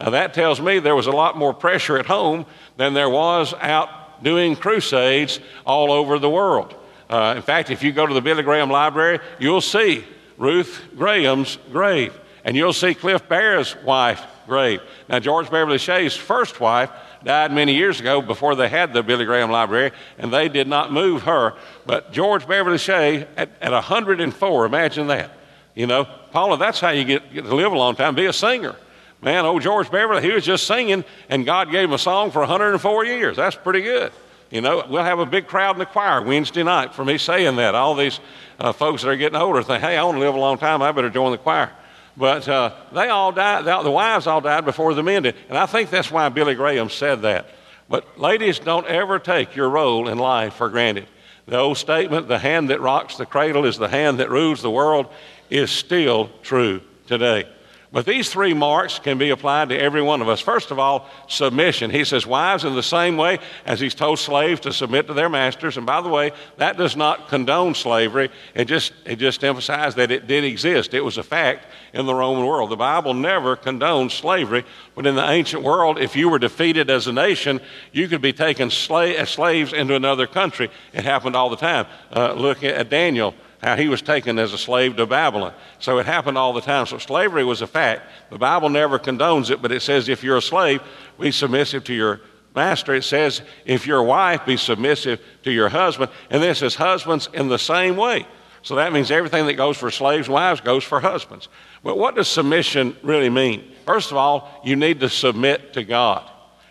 Now, 0.00 0.10
that 0.10 0.32
tells 0.34 0.60
me 0.60 0.78
there 0.78 0.94
was 0.94 1.08
a 1.08 1.12
lot 1.12 1.36
more 1.36 1.52
pressure 1.52 1.98
at 1.98 2.06
home 2.06 2.46
than 2.76 2.94
there 2.94 3.10
was 3.10 3.52
out 3.54 4.22
doing 4.22 4.56
crusades 4.56 5.40
all 5.66 5.90
over 5.90 6.18
the 6.18 6.30
world. 6.30 6.74
Uh, 7.10 7.34
in 7.36 7.42
fact, 7.42 7.70
if 7.70 7.82
you 7.82 7.92
go 7.92 8.06
to 8.06 8.14
the 8.14 8.20
Billy 8.20 8.42
Graham 8.42 8.70
Library, 8.70 9.18
you'll 9.38 9.60
see 9.60 10.04
Ruth 10.36 10.82
Graham's 10.96 11.58
grave, 11.72 12.18
and 12.44 12.56
you'll 12.56 12.72
see 12.72 12.94
Cliff 12.94 13.28
Barrows' 13.28 13.74
wife 13.84 14.24
grave. 14.46 14.80
Now, 15.08 15.18
George 15.18 15.50
Beverly 15.50 15.78
Shea's 15.78 16.16
first 16.16 16.60
wife 16.60 16.90
died 17.24 17.52
many 17.52 17.74
years 17.74 17.98
ago 18.00 18.22
before 18.22 18.54
they 18.54 18.68
had 18.68 18.92
the 18.92 19.02
Billy 19.02 19.24
Graham 19.24 19.50
Library, 19.50 19.92
and 20.18 20.32
they 20.32 20.48
did 20.48 20.68
not 20.68 20.92
move 20.92 21.22
her. 21.22 21.54
But 21.86 22.12
George 22.12 22.46
Beverly 22.46 22.78
Shea, 22.78 23.26
at, 23.36 23.50
at 23.60 23.72
104, 23.72 24.66
imagine 24.66 25.08
that. 25.08 25.32
You 25.74 25.86
know, 25.86 26.04
Paula, 26.32 26.56
that's 26.56 26.80
how 26.80 26.90
you 26.90 27.04
get, 27.04 27.32
get 27.32 27.44
to 27.44 27.54
live 27.54 27.72
a 27.72 27.78
long 27.78 27.96
time, 27.96 28.14
be 28.14 28.26
a 28.26 28.32
singer. 28.32 28.76
Man, 29.20 29.44
old 29.44 29.62
George 29.62 29.90
Beverly, 29.90 30.22
he 30.22 30.30
was 30.30 30.44
just 30.44 30.66
singing, 30.66 31.04
and 31.28 31.44
God 31.44 31.72
gave 31.72 31.88
him 31.88 31.92
a 31.92 31.98
song 31.98 32.30
for 32.30 32.40
104 32.40 33.04
years. 33.04 33.36
That's 33.36 33.56
pretty 33.56 33.80
good. 33.80 34.12
You 34.50 34.60
know, 34.60 34.84
we'll 34.88 35.04
have 35.04 35.18
a 35.18 35.26
big 35.26 35.46
crowd 35.46 35.74
in 35.74 35.78
the 35.78 35.86
choir 35.86 36.22
Wednesday 36.22 36.62
night 36.62 36.94
for 36.94 37.04
me 37.04 37.18
saying 37.18 37.56
that. 37.56 37.74
All 37.74 37.94
these 37.94 38.20
uh, 38.58 38.72
folks 38.72 39.02
that 39.02 39.08
are 39.08 39.16
getting 39.16 39.36
older 39.36 39.62
think, 39.62 39.82
hey, 39.82 39.96
I 39.96 40.04
want 40.04 40.16
to 40.16 40.20
live 40.20 40.34
a 40.34 40.38
long 40.38 40.56
time. 40.56 40.80
I 40.80 40.92
better 40.92 41.10
join 41.10 41.32
the 41.32 41.38
choir. 41.38 41.70
But 42.16 42.48
uh, 42.48 42.74
they 42.92 43.08
all 43.08 43.32
died, 43.32 43.64
the 43.64 43.90
wives 43.90 44.26
all 44.26 44.40
died 44.40 44.64
before 44.64 44.94
the 44.94 45.02
men 45.02 45.24
did. 45.24 45.36
And 45.48 45.58
I 45.58 45.66
think 45.66 45.90
that's 45.90 46.10
why 46.10 46.28
Billy 46.30 46.54
Graham 46.54 46.88
said 46.88 47.22
that. 47.22 47.46
But 47.88 48.18
ladies, 48.18 48.58
don't 48.58 48.86
ever 48.86 49.18
take 49.18 49.54
your 49.54 49.68
role 49.68 50.08
in 50.08 50.18
life 50.18 50.54
for 50.54 50.68
granted. 50.68 51.06
The 51.46 51.58
old 51.58 51.78
statement, 51.78 52.28
the 52.28 52.38
hand 52.38 52.70
that 52.70 52.80
rocks 52.80 53.16
the 53.16 53.26
cradle 53.26 53.64
is 53.64 53.78
the 53.78 53.88
hand 53.88 54.20
that 54.20 54.30
rules 54.30 54.62
the 54.62 54.70
world, 54.70 55.06
is 55.50 55.70
still 55.70 56.30
true 56.42 56.80
today. 57.06 57.48
But 57.90 58.04
these 58.04 58.30
three 58.30 58.52
marks 58.52 58.98
can 58.98 59.16
be 59.16 59.30
applied 59.30 59.70
to 59.70 59.80
every 59.80 60.02
one 60.02 60.20
of 60.20 60.28
us. 60.28 60.40
First 60.40 60.70
of 60.70 60.78
all, 60.78 61.08
submission. 61.26 61.90
He 61.90 62.04
says, 62.04 62.26
Wives, 62.26 62.64
in 62.64 62.74
the 62.74 62.82
same 62.82 63.16
way 63.16 63.38
as 63.64 63.80
he's 63.80 63.94
told 63.94 64.18
slaves 64.18 64.60
to 64.60 64.74
submit 64.74 65.06
to 65.06 65.14
their 65.14 65.30
masters. 65.30 65.78
And 65.78 65.86
by 65.86 66.02
the 66.02 66.10
way, 66.10 66.32
that 66.58 66.76
does 66.76 66.96
not 66.96 67.28
condone 67.28 67.74
slavery. 67.74 68.28
It 68.54 68.66
just, 68.66 68.92
it 69.06 69.16
just 69.16 69.42
emphasized 69.42 69.96
that 69.96 70.10
it 70.10 70.26
did 70.26 70.44
exist. 70.44 70.92
It 70.92 71.00
was 71.00 71.16
a 71.16 71.22
fact 71.22 71.66
in 71.94 72.04
the 72.04 72.14
Roman 72.14 72.44
world. 72.44 72.68
The 72.68 72.76
Bible 72.76 73.14
never 73.14 73.56
condones 73.56 74.10
slavery. 74.10 74.66
But 74.94 75.06
in 75.06 75.14
the 75.14 75.26
ancient 75.26 75.62
world, 75.62 75.98
if 75.98 76.14
you 76.14 76.28
were 76.28 76.38
defeated 76.38 76.90
as 76.90 77.06
a 77.06 77.12
nation, 77.12 77.58
you 77.92 78.06
could 78.06 78.20
be 78.20 78.34
taken 78.34 78.68
sla- 78.68 79.14
as 79.14 79.30
slaves 79.30 79.72
into 79.72 79.94
another 79.94 80.26
country. 80.26 80.70
It 80.92 81.04
happened 81.04 81.36
all 81.36 81.48
the 81.48 81.56
time. 81.56 81.86
Uh, 82.14 82.34
look 82.34 82.62
at 82.62 82.90
Daniel 82.90 83.34
how 83.62 83.76
he 83.76 83.88
was 83.88 84.02
taken 84.02 84.38
as 84.38 84.52
a 84.52 84.58
slave 84.58 84.96
to 84.96 85.06
Babylon. 85.06 85.52
So 85.78 85.98
it 85.98 86.06
happened 86.06 86.38
all 86.38 86.52
the 86.52 86.60
time. 86.60 86.86
So 86.86 86.98
slavery 86.98 87.44
was 87.44 87.60
a 87.60 87.66
fact. 87.66 88.02
The 88.30 88.38
Bible 88.38 88.68
never 88.68 88.98
condones 88.98 89.50
it, 89.50 89.60
but 89.60 89.72
it 89.72 89.82
says 89.82 90.08
if 90.08 90.22
you're 90.22 90.36
a 90.36 90.42
slave, 90.42 90.80
be 91.18 91.32
submissive 91.32 91.84
to 91.84 91.94
your 91.94 92.20
master. 92.54 92.94
It 92.94 93.04
says 93.04 93.42
if 93.64 93.86
you're 93.86 93.98
a 93.98 94.04
wife, 94.04 94.46
be 94.46 94.56
submissive 94.56 95.20
to 95.42 95.50
your 95.50 95.68
husband. 95.68 96.10
And 96.30 96.42
this 96.42 96.62
is 96.62 96.76
husbands 96.76 97.28
in 97.32 97.48
the 97.48 97.58
same 97.58 97.96
way. 97.96 98.26
So 98.62 98.76
that 98.76 98.92
means 98.92 99.10
everything 99.10 99.46
that 99.46 99.54
goes 99.54 99.76
for 99.76 99.90
slaves 99.90 100.28
wives 100.28 100.60
goes 100.60 100.84
for 100.84 101.00
husbands. 101.00 101.48
But 101.82 101.96
what 101.96 102.16
does 102.16 102.28
submission 102.28 102.96
really 103.02 103.30
mean? 103.30 103.72
First 103.86 104.10
of 104.10 104.16
all, 104.16 104.60
you 104.64 104.76
need 104.76 105.00
to 105.00 105.08
submit 105.08 105.72
to 105.74 105.84
God. 105.84 106.28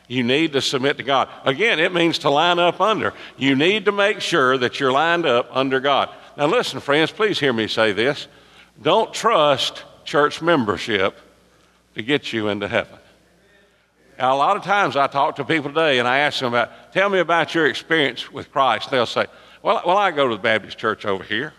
You 0.08 0.24
need 0.24 0.54
to 0.54 0.62
submit 0.62 0.98
to 0.98 1.04
God. 1.04 1.28
Again, 1.44 1.80
it 1.80 1.94
means 1.94 2.20
to 2.20 2.30
line 2.30 2.60
up 2.60 2.80
under. 2.80 3.14
You 3.38 3.56
need 3.56 3.86
to 3.86 3.92
make 3.92 4.22
sure 4.22 4.58
that 4.58 4.80
you're 4.80 4.92
lined 4.92 5.26
up 5.26 5.50
under 5.52 5.80
God. 5.80 6.10
Now, 6.38 6.46
listen, 6.46 6.80
friends, 6.80 7.12
please 7.12 7.40
hear 7.40 7.52
me 7.52 7.68
say 7.68 7.94
this. 7.94 8.28
Don't 8.80 9.12
trust 9.12 9.84
church 10.06 10.40
membership 10.40 11.18
to 11.96 12.04
get 12.04 12.32
you 12.32 12.50
into 12.50 12.68
heaven. 12.68 13.00
Now, 14.20 14.36
a 14.36 14.38
lot 14.38 14.56
of 14.56 14.64
times 14.64 14.96
I 14.96 15.08
talk 15.08 15.38
to 15.38 15.46
people 15.46 15.72
today 15.72 15.98
and 15.98 16.08
I 16.08 16.20
ask 16.20 16.40
them 16.40 16.50
about, 16.50 16.94
tell 16.94 17.10
me 17.10 17.18
about 17.20 17.56
your 17.56 17.66
experience 17.66 18.32
with 18.32 18.52
Christ. 18.52 18.92
They'll 18.92 19.08
say, 19.08 19.26
well, 19.64 19.82
well 19.84 19.98
I 19.98 20.12
go 20.12 20.28
to 20.28 20.36
the 20.36 20.42
Baptist 20.42 20.78
church 20.78 21.06
over 21.06 21.24
here. 21.24 21.54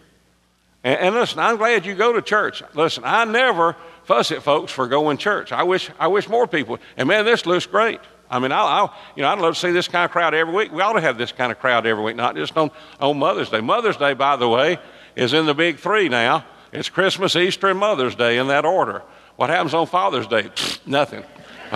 And, 0.85 1.01
and 1.01 1.15
listen, 1.17 1.41
I'm 1.41 1.57
glad 1.57 1.85
you 1.85 1.97
go 1.97 2.13
to 2.13 2.23
church. 2.23 2.63
Listen, 2.75 3.03
I 3.05 3.25
never 3.25 3.75
fuss 4.05 4.31
at 4.31 4.45
folks 4.45 4.71
for 4.71 4.87
going 4.87 5.19
church. 5.19 5.51
I 5.51 5.65
wish, 5.65 5.91
I 5.99 6.07
wish 6.07 6.29
more 6.29 6.47
people, 6.47 6.79
and 6.97 7.09
man, 7.09 7.25
this 7.25 7.47
looks 7.47 7.67
great. 7.67 8.01
I 8.31 8.39
mean, 8.39 8.53
I, 8.53 8.61
I, 8.61 8.97
you 9.17 9.23
know, 9.23 9.29
I'd 9.29 9.39
love 9.39 9.55
to 9.55 9.61
see 9.61 9.71
this 9.71 9.89
kind 9.89 10.05
of 10.05 10.11
crowd 10.11 10.35
every 10.35 10.53
week. 10.53 10.73
We 10.73 10.83
ought 10.83 10.93
to 10.95 11.01
have 11.01 11.17
this 11.17 11.33
kind 11.33 11.51
of 11.51 11.59
crowd 11.59 11.87
every 11.87 12.03
week, 12.03 12.17
not 12.17 12.37
just 12.37 12.57
on, 12.57 12.71
on 13.01 13.19
Mother's 13.19 13.49
Day. 13.49 13.61
Mother's 13.61 13.97
Day, 13.97 14.13
by 14.15 14.37
the 14.37 14.49
way, 14.49 14.79
is 15.17 15.33
in 15.33 15.47
the 15.47 15.55
big 15.55 15.79
three 15.79 16.09
now. 16.09 16.45
It's 16.73 16.89
Christmas, 16.89 17.35
Easter, 17.37 17.69
and 17.69 17.79
Mother's 17.79 18.15
Day 18.15 18.39
in 18.39 18.49
that 18.49 18.65
order. 18.65 19.03
What 19.37 19.51
happens 19.51 19.73
on 19.73 19.87
Father's 19.87 20.27
Day? 20.27 20.51
Nothing. 20.85 21.25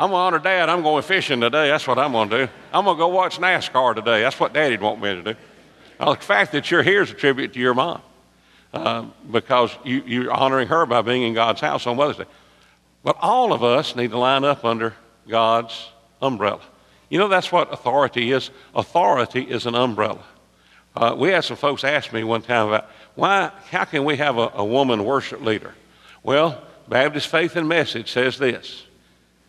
I'm 0.00 0.10
going 0.10 0.12
to 0.12 0.16
honor 0.16 0.38
Dad. 0.38 0.70
I'm 0.70 0.82
going 0.82 1.02
fishing 1.02 1.40
today. 1.40 1.68
That's 1.68 1.86
what 1.86 1.98
I'm 1.98 2.12
going 2.12 2.30
to 2.30 2.46
do. 2.46 2.52
I'm 2.72 2.84
going 2.84 2.96
to 2.96 3.00
go 3.00 3.08
watch 3.08 3.38
NASCAR 3.38 3.94
today. 3.94 4.22
That's 4.22 4.40
what 4.40 4.54
Daddy'd 4.54 4.80
want 4.80 5.02
me 5.02 5.14
to 5.14 5.22
do. 5.22 5.34
Now, 5.98 6.14
the 6.14 6.20
fact 6.20 6.52
that 6.52 6.70
you're 6.70 6.82
here 6.82 7.02
is 7.02 7.10
a 7.10 7.14
tribute 7.14 7.52
to 7.52 7.58
your 7.58 7.74
mom 7.74 8.00
uh, 8.72 9.04
because 9.30 9.76
you, 9.84 10.02
you're 10.06 10.32
honoring 10.32 10.68
her 10.68 10.86
by 10.86 11.02
being 11.02 11.22
in 11.22 11.34
God's 11.34 11.60
house 11.60 11.86
on 11.86 11.96
Mother's 11.96 12.16
Day. 12.16 12.24
But 13.02 13.16
all 13.20 13.52
of 13.52 13.62
us 13.62 13.94
need 13.96 14.10
to 14.12 14.18
line 14.18 14.44
up 14.44 14.64
under 14.64 14.94
God's 15.28 15.88
umbrella. 16.20 16.60
You 17.08 17.18
know, 17.18 17.28
that's 17.28 17.50
what 17.50 17.72
authority 17.72 18.32
is. 18.32 18.50
Authority 18.74 19.42
is 19.42 19.66
an 19.66 19.74
umbrella. 19.74 20.22
Uh, 20.94 21.14
we 21.16 21.30
had 21.30 21.44
some 21.44 21.56
folks 21.56 21.84
ask 21.84 22.12
me 22.12 22.24
one 22.24 22.42
time 22.42 22.68
about 22.68 22.90
why, 23.14 23.50
how 23.70 23.84
can 23.84 24.04
we 24.04 24.16
have 24.16 24.38
a, 24.38 24.50
a 24.54 24.64
woman 24.64 25.04
worship 25.04 25.40
leader? 25.40 25.74
Well, 26.22 26.62
Baptist 26.88 27.28
Faith 27.28 27.56
and 27.56 27.68
Message 27.68 28.10
says 28.10 28.38
this 28.38 28.84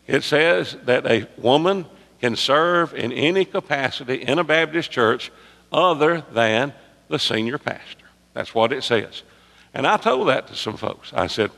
it 0.07 0.23
says 0.23 0.77
that 0.83 1.05
a 1.05 1.27
woman 1.37 1.85
can 2.19 2.35
serve 2.35 2.93
in 2.93 3.11
any 3.11 3.45
capacity 3.45 4.15
in 4.15 4.39
a 4.39 4.43
Baptist 4.43 4.91
church 4.91 5.31
other 5.71 6.23
than 6.31 6.73
the 7.07 7.17
senior 7.17 7.57
pastor. 7.57 8.05
That's 8.33 8.53
what 8.53 8.71
it 8.71 8.83
says. 8.83 9.23
And 9.73 9.87
I 9.87 9.97
told 9.97 10.27
that 10.27 10.47
to 10.47 10.55
some 10.55 10.77
folks. 10.77 11.13
I 11.13 11.27
said, 11.27 11.51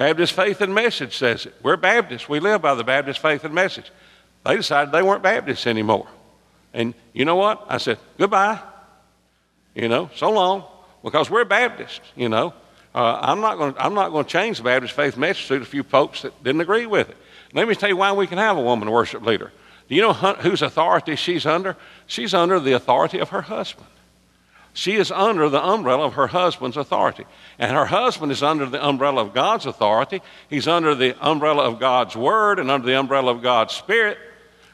Baptist 0.00 0.32
Faith 0.32 0.62
and 0.62 0.74
Message 0.74 1.18
says 1.18 1.44
it. 1.44 1.54
We're 1.62 1.76
Baptists. 1.76 2.26
We 2.26 2.40
live 2.40 2.62
by 2.62 2.74
the 2.74 2.82
Baptist 2.82 3.18
Faith 3.18 3.44
and 3.44 3.52
Message. 3.52 3.92
They 4.46 4.56
decided 4.56 4.92
they 4.92 5.02
weren't 5.02 5.22
Baptists 5.22 5.66
anymore. 5.66 6.08
And 6.72 6.94
you 7.12 7.26
know 7.26 7.36
what? 7.36 7.66
I 7.68 7.76
said, 7.76 7.98
goodbye. 8.16 8.60
You 9.74 9.88
know, 9.88 10.08
so 10.16 10.30
long, 10.30 10.64
because 11.04 11.28
we're 11.28 11.44
Baptists, 11.44 12.00
you 12.16 12.30
know. 12.30 12.54
Uh, 12.94 13.18
I'm 13.20 13.42
not 13.42 13.58
going 13.58 13.74
I'm 13.76 13.92
not 13.92 14.08
going 14.08 14.24
to 14.24 14.30
change 14.30 14.56
the 14.56 14.64
Baptist 14.64 14.94
Faith 14.94 15.18
Message 15.18 15.48
to 15.48 15.56
a 15.56 15.64
few 15.66 15.82
folks 15.82 16.22
that 16.22 16.42
didn't 16.42 16.62
agree 16.62 16.86
with 16.86 17.10
it. 17.10 17.16
Let 17.52 17.68
me 17.68 17.74
tell 17.74 17.90
you 17.90 17.96
why 17.98 18.12
we 18.12 18.26
can 18.26 18.38
have 18.38 18.56
a 18.56 18.62
woman 18.62 18.90
worship 18.90 19.22
leader. 19.22 19.52
Do 19.90 19.94
you 19.94 20.00
know 20.00 20.14
whose 20.14 20.62
authority 20.62 21.14
she's 21.14 21.44
under? 21.44 21.76
She's 22.06 22.32
under 22.32 22.58
the 22.58 22.72
authority 22.72 23.18
of 23.18 23.28
her 23.28 23.42
husband. 23.42 23.86
She 24.72 24.94
is 24.94 25.10
under 25.10 25.48
the 25.48 25.64
umbrella 25.64 26.06
of 26.06 26.14
her 26.14 26.28
husband's 26.28 26.76
authority. 26.76 27.26
And 27.58 27.72
her 27.72 27.86
husband 27.86 28.30
is 28.30 28.42
under 28.42 28.66
the 28.66 28.84
umbrella 28.84 29.22
of 29.22 29.34
God's 29.34 29.66
authority. 29.66 30.22
He's 30.48 30.68
under 30.68 30.94
the 30.94 31.16
umbrella 31.20 31.64
of 31.64 31.80
God's 31.80 32.14
word 32.16 32.58
and 32.58 32.70
under 32.70 32.86
the 32.86 32.98
umbrella 32.98 33.32
of 33.32 33.42
God's 33.42 33.74
spirit. 33.74 34.18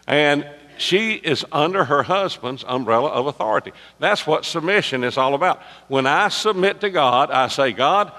And 0.07 0.49
she 0.79 1.15
is 1.15 1.45
under 1.51 1.85
her 1.85 2.03
husband's 2.03 2.65
umbrella 2.69 3.09
of 3.09 3.27
authority. 3.27 3.73
That's 3.99 4.27
what 4.27 4.45
submission 4.45 5.05
is 5.05 5.17
all 5.17 5.35
about. 5.35 5.63
When 5.89 6.07
I 6.07 6.29
submit 6.29 6.81
to 6.83 6.91
God, 6.91 7.31
I 7.31 7.49
say, 7.49 7.73
God, 7.73 8.13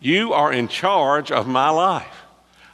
you 0.00 0.34
are 0.34 0.52
in 0.52 0.68
charge 0.68 1.32
of 1.32 1.46
my 1.46 1.70
life. 1.70 2.22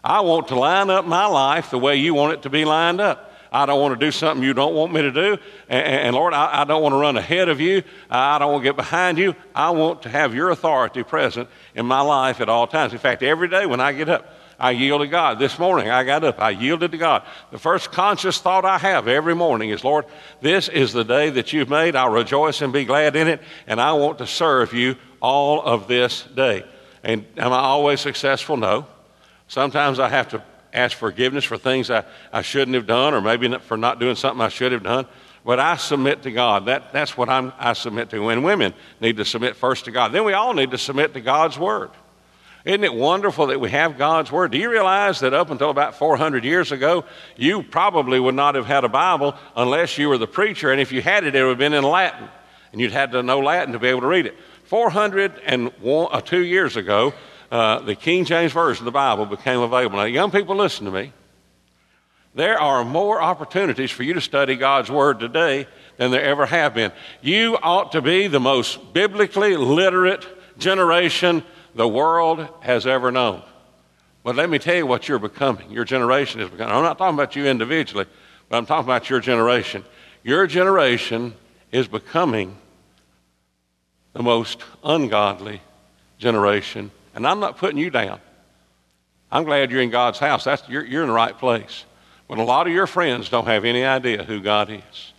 I 0.02 0.20
want 0.20 0.48
to 0.48 0.58
line 0.58 0.90
up 0.90 1.04
my 1.04 1.26
life 1.26 1.70
the 1.70 1.78
way 1.78 1.96
you 1.96 2.14
want 2.14 2.32
it 2.32 2.42
to 2.42 2.50
be 2.50 2.64
lined 2.64 3.00
up. 3.00 3.27
I 3.50 3.66
don't 3.66 3.80
want 3.80 3.98
to 3.98 4.06
do 4.06 4.10
something 4.10 4.44
you 4.44 4.54
don't 4.54 4.74
want 4.74 4.92
me 4.92 5.02
to 5.02 5.10
do. 5.10 5.38
And, 5.68 5.86
and 5.86 6.14
Lord, 6.14 6.34
I, 6.34 6.62
I, 6.62 6.64
don't 6.64 6.82
want 6.82 6.92
to 6.92 6.98
run 6.98 7.16
ahead 7.16 7.48
of 7.48 7.60
you. 7.60 7.82
I 8.10 8.38
don't 8.38 8.52
want 8.52 8.62
to 8.62 8.68
get 8.68 8.76
behind 8.76 9.18
you. 9.18 9.34
I 9.54 9.70
want 9.70 10.02
to 10.02 10.08
have 10.08 10.34
your 10.34 10.50
authority 10.50 11.02
present 11.02 11.48
in 11.74 11.86
my 11.86 12.00
life 12.00 12.40
at 12.40 12.48
all 12.48 12.66
times. 12.66 12.92
In 12.92 12.98
fact, 12.98 13.22
every 13.22 13.48
day 13.48 13.66
when 13.66 13.80
I 13.80 13.92
get 13.92 14.08
up, 14.08 14.26
I 14.58 14.72
yield 14.72 15.02
to 15.02 15.06
God. 15.06 15.38
This 15.38 15.58
morning 15.58 15.88
I 15.88 16.02
got 16.02 16.24
up, 16.24 16.40
I 16.40 16.50
yielded 16.50 16.90
to 16.90 16.98
God. 16.98 17.22
The 17.52 17.58
first 17.58 17.92
conscious 17.92 18.40
thought 18.40 18.64
I 18.64 18.78
have 18.78 19.06
every 19.06 19.34
morning 19.34 19.70
is, 19.70 19.84
Lord, 19.84 20.04
this 20.40 20.68
is 20.68 20.92
the 20.92 21.04
day 21.04 21.30
that 21.30 21.52
you've 21.52 21.68
made. 21.70 21.94
I'll 21.94 22.10
rejoice 22.10 22.60
and 22.60 22.72
be 22.72 22.84
glad 22.84 23.14
in 23.14 23.28
it, 23.28 23.40
and 23.68 23.80
I 23.80 23.92
want 23.92 24.18
to 24.18 24.26
serve 24.26 24.74
you 24.74 24.96
all 25.20 25.62
of 25.62 25.86
this 25.86 26.24
day. 26.34 26.64
And 27.04 27.24
am 27.36 27.52
I 27.52 27.60
always 27.60 28.00
successful? 28.00 28.56
No. 28.56 28.86
Sometimes 29.46 30.00
I 30.00 30.08
have 30.08 30.28
to 30.30 30.42
ask 30.72 30.96
forgiveness 30.96 31.44
for 31.44 31.56
things 31.56 31.90
I, 31.90 32.04
I 32.32 32.42
shouldn't 32.42 32.74
have 32.74 32.86
done, 32.86 33.14
or 33.14 33.20
maybe 33.20 33.56
for 33.58 33.76
not 33.76 33.98
doing 33.98 34.16
something 34.16 34.40
I 34.40 34.48
should 34.48 34.72
have 34.72 34.82
done. 34.82 35.06
But 35.44 35.60
I 35.60 35.76
submit 35.76 36.22
to 36.24 36.30
God. 36.30 36.66
That, 36.66 36.92
that's 36.92 37.16
what 37.16 37.28
I'm, 37.28 37.52
I 37.58 37.72
submit 37.72 38.10
to. 38.10 38.28
And 38.28 38.44
women 38.44 38.74
need 39.00 39.16
to 39.16 39.24
submit 39.24 39.56
first 39.56 39.86
to 39.86 39.90
God, 39.90 40.12
then 40.12 40.24
we 40.24 40.32
all 40.32 40.54
need 40.54 40.72
to 40.72 40.78
submit 40.78 41.14
to 41.14 41.20
God's 41.20 41.58
Word. 41.58 41.90
Isn't 42.64 42.84
it 42.84 42.92
wonderful 42.92 43.46
that 43.46 43.60
we 43.60 43.70
have 43.70 43.96
God's 43.96 44.30
Word? 44.30 44.50
Do 44.50 44.58
you 44.58 44.70
realize 44.70 45.20
that 45.20 45.32
up 45.32 45.50
until 45.50 45.70
about 45.70 45.94
400 45.94 46.44
years 46.44 46.70
ago, 46.70 47.04
you 47.36 47.62
probably 47.62 48.20
would 48.20 48.34
not 48.34 48.56
have 48.56 48.66
had 48.66 48.84
a 48.84 48.88
Bible 48.88 49.34
unless 49.56 49.96
you 49.96 50.08
were 50.08 50.18
the 50.18 50.26
preacher, 50.26 50.70
and 50.70 50.80
if 50.80 50.92
you 50.92 51.00
had 51.00 51.24
it, 51.24 51.34
it 51.34 51.42
would 51.42 51.50
have 51.50 51.58
been 51.58 51.72
in 51.72 51.84
Latin, 51.84 52.28
and 52.72 52.80
you'd 52.80 52.92
had 52.92 53.12
to 53.12 53.22
know 53.22 53.40
Latin 53.40 53.72
to 53.72 53.78
be 53.78 53.88
able 53.88 54.02
to 54.02 54.06
read 54.06 54.26
it. 54.26 54.36
402 54.64 56.36
uh, 56.36 56.40
years 56.40 56.76
ago, 56.76 57.14
uh, 57.50 57.80
the 57.80 57.94
King 57.94 58.24
James 58.24 58.52
Version 58.52 58.82
of 58.82 58.84
the 58.86 58.90
Bible 58.90 59.26
became 59.26 59.60
available. 59.60 59.98
Now, 59.98 60.04
young 60.04 60.30
people, 60.30 60.56
listen 60.56 60.84
to 60.86 60.92
me. 60.92 61.12
There 62.34 62.60
are 62.60 62.84
more 62.84 63.20
opportunities 63.20 63.90
for 63.90 64.02
you 64.02 64.14
to 64.14 64.20
study 64.20 64.54
God's 64.54 64.90
Word 64.90 65.18
today 65.18 65.66
than 65.96 66.10
there 66.10 66.22
ever 66.22 66.46
have 66.46 66.74
been. 66.74 66.92
You 67.22 67.58
ought 67.62 67.92
to 67.92 68.02
be 68.02 68.28
the 68.28 68.38
most 68.38 68.92
biblically 68.92 69.56
literate 69.56 70.26
generation 70.58 71.42
the 71.74 71.88
world 71.88 72.46
has 72.60 72.86
ever 72.86 73.10
known. 73.10 73.42
But 74.22 74.36
let 74.36 74.50
me 74.50 74.58
tell 74.58 74.76
you 74.76 74.86
what 74.86 75.08
you're 75.08 75.18
becoming. 75.18 75.70
Your 75.70 75.84
generation 75.84 76.40
is 76.40 76.50
becoming. 76.50 76.74
I'm 76.74 76.82
not 76.82 76.98
talking 76.98 77.14
about 77.14 77.34
you 77.34 77.46
individually, 77.46 78.04
but 78.48 78.56
I'm 78.56 78.66
talking 78.66 78.84
about 78.84 79.08
your 79.08 79.20
generation. 79.20 79.84
Your 80.22 80.46
generation 80.46 81.34
is 81.72 81.88
becoming 81.88 82.56
the 84.12 84.22
most 84.22 84.62
ungodly 84.84 85.62
generation 86.18 86.90
and 87.18 87.26
I'm 87.26 87.40
not 87.40 87.56
putting 87.56 87.78
you 87.78 87.90
down. 87.90 88.20
I'm 89.28 89.42
glad 89.42 89.72
you're 89.72 89.82
in 89.82 89.90
God's 89.90 90.20
house. 90.20 90.44
That's, 90.44 90.62
you're, 90.68 90.84
you're 90.84 91.02
in 91.02 91.08
the 91.08 91.14
right 91.14 91.36
place. 91.36 91.84
But 92.28 92.38
a 92.38 92.44
lot 92.44 92.68
of 92.68 92.72
your 92.72 92.86
friends 92.86 93.28
don't 93.28 93.46
have 93.46 93.64
any 93.64 93.84
idea 93.84 94.22
who 94.22 94.40
God 94.40 94.70
is. 94.70 95.12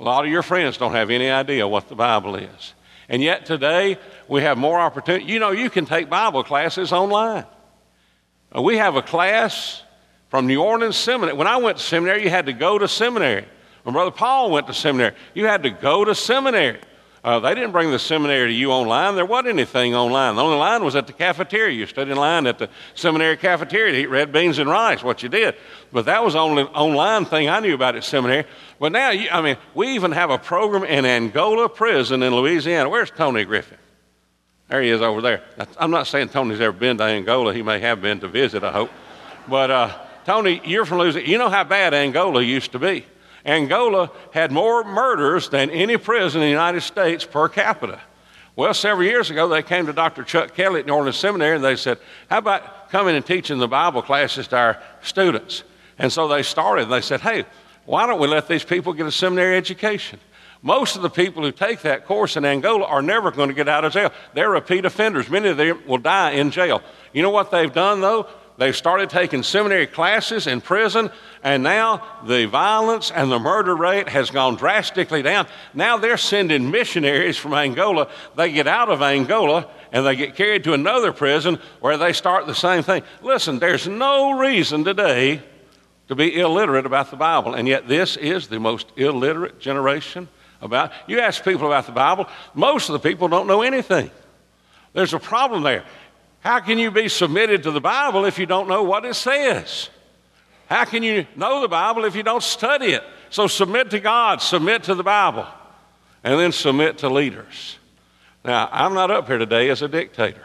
A 0.00 0.04
lot 0.04 0.24
of 0.24 0.30
your 0.30 0.42
friends 0.42 0.78
don't 0.78 0.92
have 0.92 1.10
any 1.10 1.28
idea 1.28 1.68
what 1.68 1.88
the 1.90 1.94
Bible 1.94 2.34
is. 2.36 2.74
And 3.10 3.22
yet 3.22 3.44
today, 3.44 3.98
we 4.26 4.40
have 4.40 4.56
more 4.56 4.80
opportunity. 4.80 5.26
You 5.26 5.38
know, 5.38 5.50
you 5.50 5.68
can 5.68 5.84
take 5.84 6.08
Bible 6.08 6.44
classes 6.44 6.92
online. 6.92 7.44
Uh, 8.56 8.62
we 8.62 8.78
have 8.78 8.96
a 8.96 9.02
class 9.02 9.82
from 10.30 10.46
New 10.46 10.62
Orleans 10.62 10.96
Seminary. 10.96 11.36
When 11.36 11.46
I 11.46 11.58
went 11.58 11.76
to 11.76 11.84
seminary, 11.84 12.22
you 12.22 12.30
had 12.30 12.46
to 12.46 12.54
go 12.54 12.78
to 12.78 12.88
seminary. 12.88 13.44
When 13.82 13.92
Brother 13.92 14.12
Paul 14.12 14.50
went 14.50 14.66
to 14.68 14.74
seminary, 14.74 15.14
you 15.34 15.44
had 15.44 15.64
to 15.64 15.70
go 15.70 16.06
to 16.06 16.14
seminary. 16.14 16.80
Uh, 17.24 17.40
they 17.40 17.54
didn't 17.54 17.72
bring 17.72 17.90
the 17.90 17.98
seminary 17.98 18.48
to 18.48 18.52
you 18.52 18.70
online. 18.70 19.14
There 19.14 19.24
wasn't 19.24 19.48
anything 19.48 19.94
online. 19.94 20.36
The 20.36 20.42
only 20.42 20.58
line 20.58 20.84
was 20.84 20.94
at 20.94 21.06
the 21.06 21.14
cafeteria. 21.14 21.74
You 21.74 21.86
stood 21.86 22.10
in 22.10 22.18
line 22.18 22.46
at 22.46 22.58
the 22.58 22.68
seminary 22.94 23.38
cafeteria 23.38 23.92
to 23.92 23.98
eat 23.98 24.10
red 24.10 24.30
beans 24.30 24.58
and 24.58 24.68
rice, 24.68 25.02
what 25.02 25.22
you 25.22 25.30
did. 25.30 25.54
But 25.90 26.04
that 26.04 26.22
was 26.22 26.34
the 26.34 26.40
only 26.40 26.64
online 26.64 27.24
thing 27.24 27.48
I 27.48 27.60
knew 27.60 27.74
about 27.74 27.96
at 27.96 28.04
seminary. 28.04 28.44
But 28.78 28.92
now, 28.92 29.08
you, 29.08 29.30
I 29.30 29.40
mean, 29.40 29.56
we 29.74 29.94
even 29.94 30.12
have 30.12 30.28
a 30.28 30.36
program 30.36 30.84
in 30.84 31.06
Angola 31.06 31.70
prison 31.70 32.22
in 32.22 32.34
Louisiana. 32.34 32.90
Where's 32.90 33.10
Tony 33.10 33.44
Griffin? 33.46 33.78
There 34.68 34.82
he 34.82 34.90
is 34.90 35.00
over 35.00 35.22
there. 35.22 35.42
I'm 35.78 35.90
not 35.90 36.06
saying 36.06 36.28
Tony's 36.28 36.60
ever 36.60 36.76
been 36.76 36.98
to 36.98 37.04
Angola. 37.04 37.54
He 37.54 37.62
may 37.62 37.80
have 37.80 38.02
been 38.02 38.20
to 38.20 38.28
visit, 38.28 38.62
I 38.62 38.72
hope. 38.72 38.90
But 39.48 39.70
uh, 39.70 39.98
Tony, 40.26 40.60
you're 40.66 40.84
from 40.84 40.98
Louisiana. 40.98 41.26
You 41.26 41.38
know 41.38 41.48
how 41.48 41.64
bad 41.64 41.94
Angola 41.94 42.42
used 42.42 42.72
to 42.72 42.78
be. 42.78 43.06
Angola 43.44 44.10
had 44.32 44.50
more 44.50 44.84
murders 44.84 45.48
than 45.48 45.70
any 45.70 45.96
prison 45.96 46.40
in 46.40 46.46
the 46.46 46.50
United 46.50 46.80
States 46.80 47.24
per 47.24 47.48
capita. 47.48 48.00
Well, 48.56 48.72
several 48.72 49.06
years 49.06 49.30
ago, 49.30 49.48
they 49.48 49.62
came 49.62 49.86
to 49.86 49.92
Dr. 49.92 50.22
Chuck 50.22 50.54
Kelley 50.54 50.80
at 50.80 50.86
New 50.86 50.94
Orleans 50.94 51.16
Seminary 51.16 51.56
and 51.56 51.64
they 51.64 51.76
said, 51.76 51.98
How 52.30 52.38
about 52.38 52.90
coming 52.90 53.16
and 53.16 53.26
teaching 53.26 53.58
the 53.58 53.68
Bible 53.68 54.00
classes 54.00 54.46
to 54.48 54.56
our 54.56 54.82
students? 55.02 55.64
And 55.98 56.12
so 56.12 56.28
they 56.28 56.42
started. 56.42 56.84
and 56.84 56.92
They 56.92 57.00
said, 57.00 57.20
Hey, 57.20 57.44
why 57.84 58.06
don't 58.06 58.20
we 58.20 58.28
let 58.28 58.48
these 58.48 58.64
people 58.64 58.92
get 58.92 59.06
a 59.06 59.12
seminary 59.12 59.56
education? 59.56 60.20
Most 60.62 60.96
of 60.96 61.02
the 61.02 61.10
people 61.10 61.42
who 61.42 61.52
take 61.52 61.82
that 61.82 62.06
course 62.06 62.36
in 62.38 62.44
Angola 62.46 62.86
are 62.86 63.02
never 63.02 63.30
going 63.30 63.48
to 63.48 63.54
get 63.54 63.68
out 63.68 63.84
of 63.84 63.92
jail. 63.92 64.10
They're 64.32 64.48
repeat 64.48 64.86
offenders. 64.86 65.28
Many 65.28 65.50
of 65.50 65.58
them 65.58 65.82
will 65.86 65.98
die 65.98 66.30
in 66.30 66.50
jail. 66.50 66.80
You 67.12 67.22
know 67.22 67.30
what 67.30 67.50
they've 67.50 67.72
done, 67.72 68.00
though? 68.00 68.26
They've 68.56 68.76
started 68.76 69.10
taking 69.10 69.42
seminary 69.42 69.88
classes 69.88 70.46
in 70.46 70.60
prison, 70.60 71.10
and 71.42 71.62
now 71.62 72.06
the 72.24 72.44
violence 72.46 73.10
and 73.10 73.30
the 73.30 73.40
murder 73.40 73.74
rate 73.74 74.08
has 74.08 74.30
gone 74.30 74.54
drastically 74.54 75.22
down. 75.22 75.48
Now 75.74 75.96
they're 75.96 76.16
sending 76.16 76.70
missionaries 76.70 77.36
from 77.36 77.52
Angola. 77.52 78.08
They 78.36 78.52
get 78.52 78.68
out 78.68 78.90
of 78.90 79.02
Angola 79.02 79.68
and 79.90 80.06
they 80.06 80.14
get 80.14 80.36
carried 80.36 80.64
to 80.64 80.72
another 80.72 81.12
prison 81.12 81.58
where 81.80 81.96
they 81.96 82.12
start 82.12 82.46
the 82.46 82.54
same 82.54 82.84
thing. 82.84 83.02
Listen, 83.22 83.58
there's 83.58 83.88
no 83.88 84.38
reason 84.38 84.84
today 84.84 85.36
to 85.36 85.42
to 86.08 86.14
be 86.14 86.38
illiterate 86.38 86.86
about 86.86 87.10
the 87.10 87.16
Bible. 87.16 87.54
And 87.54 87.66
yet, 87.66 87.88
this 87.88 88.16
is 88.16 88.48
the 88.48 88.60
most 88.60 88.88
illiterate 88.96 89.60
generation 89.60 90.28
about. 90.60 90.92
You 91.06 91.20
ask 91.20 91.44
people 91.44 91.66
about 91.66 91.86
the 91.86 91.92
Bible, 91.92 92.28
most 92.54 92.88
of 92.88 92.92
the 92.94 92.98
people 92.98 93.28
don't 93.28 93.46
know 93.46 93.62
anything. 93.62 94.10
There's 94.92 95.14
a 95.14 95.18
problem 95.18 95.62
there. 95.62 95.84
How 96.44 96.60
can 96.60 96.78
you 96.78 96.90
be 96.90 97.08
submitted 97.08 97.62
to 97.62 97.70
the 97.70 97.80
Bible 97.80 98.26
if 98.26 98.38
you 98.38 98.44
don't 98.44 98.68
know 98.68 98.82
what 98.82 99.06
it 99.06 99.14
says? 99.14 99.88
How 100.66 100.84
can 100.84 101.02
you 101.02 101.26
know 101.36 101.62
the 101.62 101.68
Bible 101.68 102.04
if 102.04 102.14
you 102.14 102.22
don't 102.22 102.42
study 102.42 102.92
it? 102.92 103.02
So 103.30 103.46
submit 103.46 103.90
to 103.90 103.98
God, 103.98 104.42
submit 104.42 104.84
to 104.84 104.94
the 104.94 105.02
Bible, 105.02 105.46
and 106.22 106.38
then 106.38 106.52
submit 106.52 106.98
to 106.98 107.08
leaders. 107.08 107.78
Now, 108.44 108.68
I'm 108.70 108.92
not 108.92 109.10
up 109.10 109.26
here 109.26 109.38
today 109.38 109.70
as 109.70 109.80
a 109.80 109.88
dictator. 109.88 110.44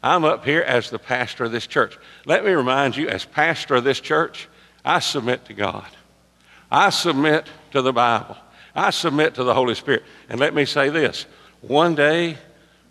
I'm 0.00 0.24
up 0.24 0.44
here 0.44 0.62
as 0.62 0.90
the 0.90 0.98
pastor 1.00 1.44
of 1.44 1.52
this 1.52 1.66
church. 1.66 1.98
Let 2.24 2.44
me 2.44 2.52
remind 2.52 2.96
you, 2.96 3.08
as 3.08 3.24
pastor 3.24 3.74
of 3.74 3.84
this 3.84 4.00
church, 4.00 4.48
I 4.84 5.00
submit 5.00 5.44
to 5.46 5.54
God. 5.54 5.86
I 6.70 6.90
submit 6.90 7.48
to 7.72 7.82
the 7.82 7.92
Bible. 7.92 8.36
I 8.76 8.90
submit 8.90 9.34
to 9.34 9.44
the 9.44 9.54
Holy 9.54 9.74
Spirit. 9.74 10.04
And 10.28 10.38
let 10.38 10.54
me 10.54 10.64
say 10.64 10.88
this 10.88 11.26
one 11.62 11.96
day, 11.96 12.38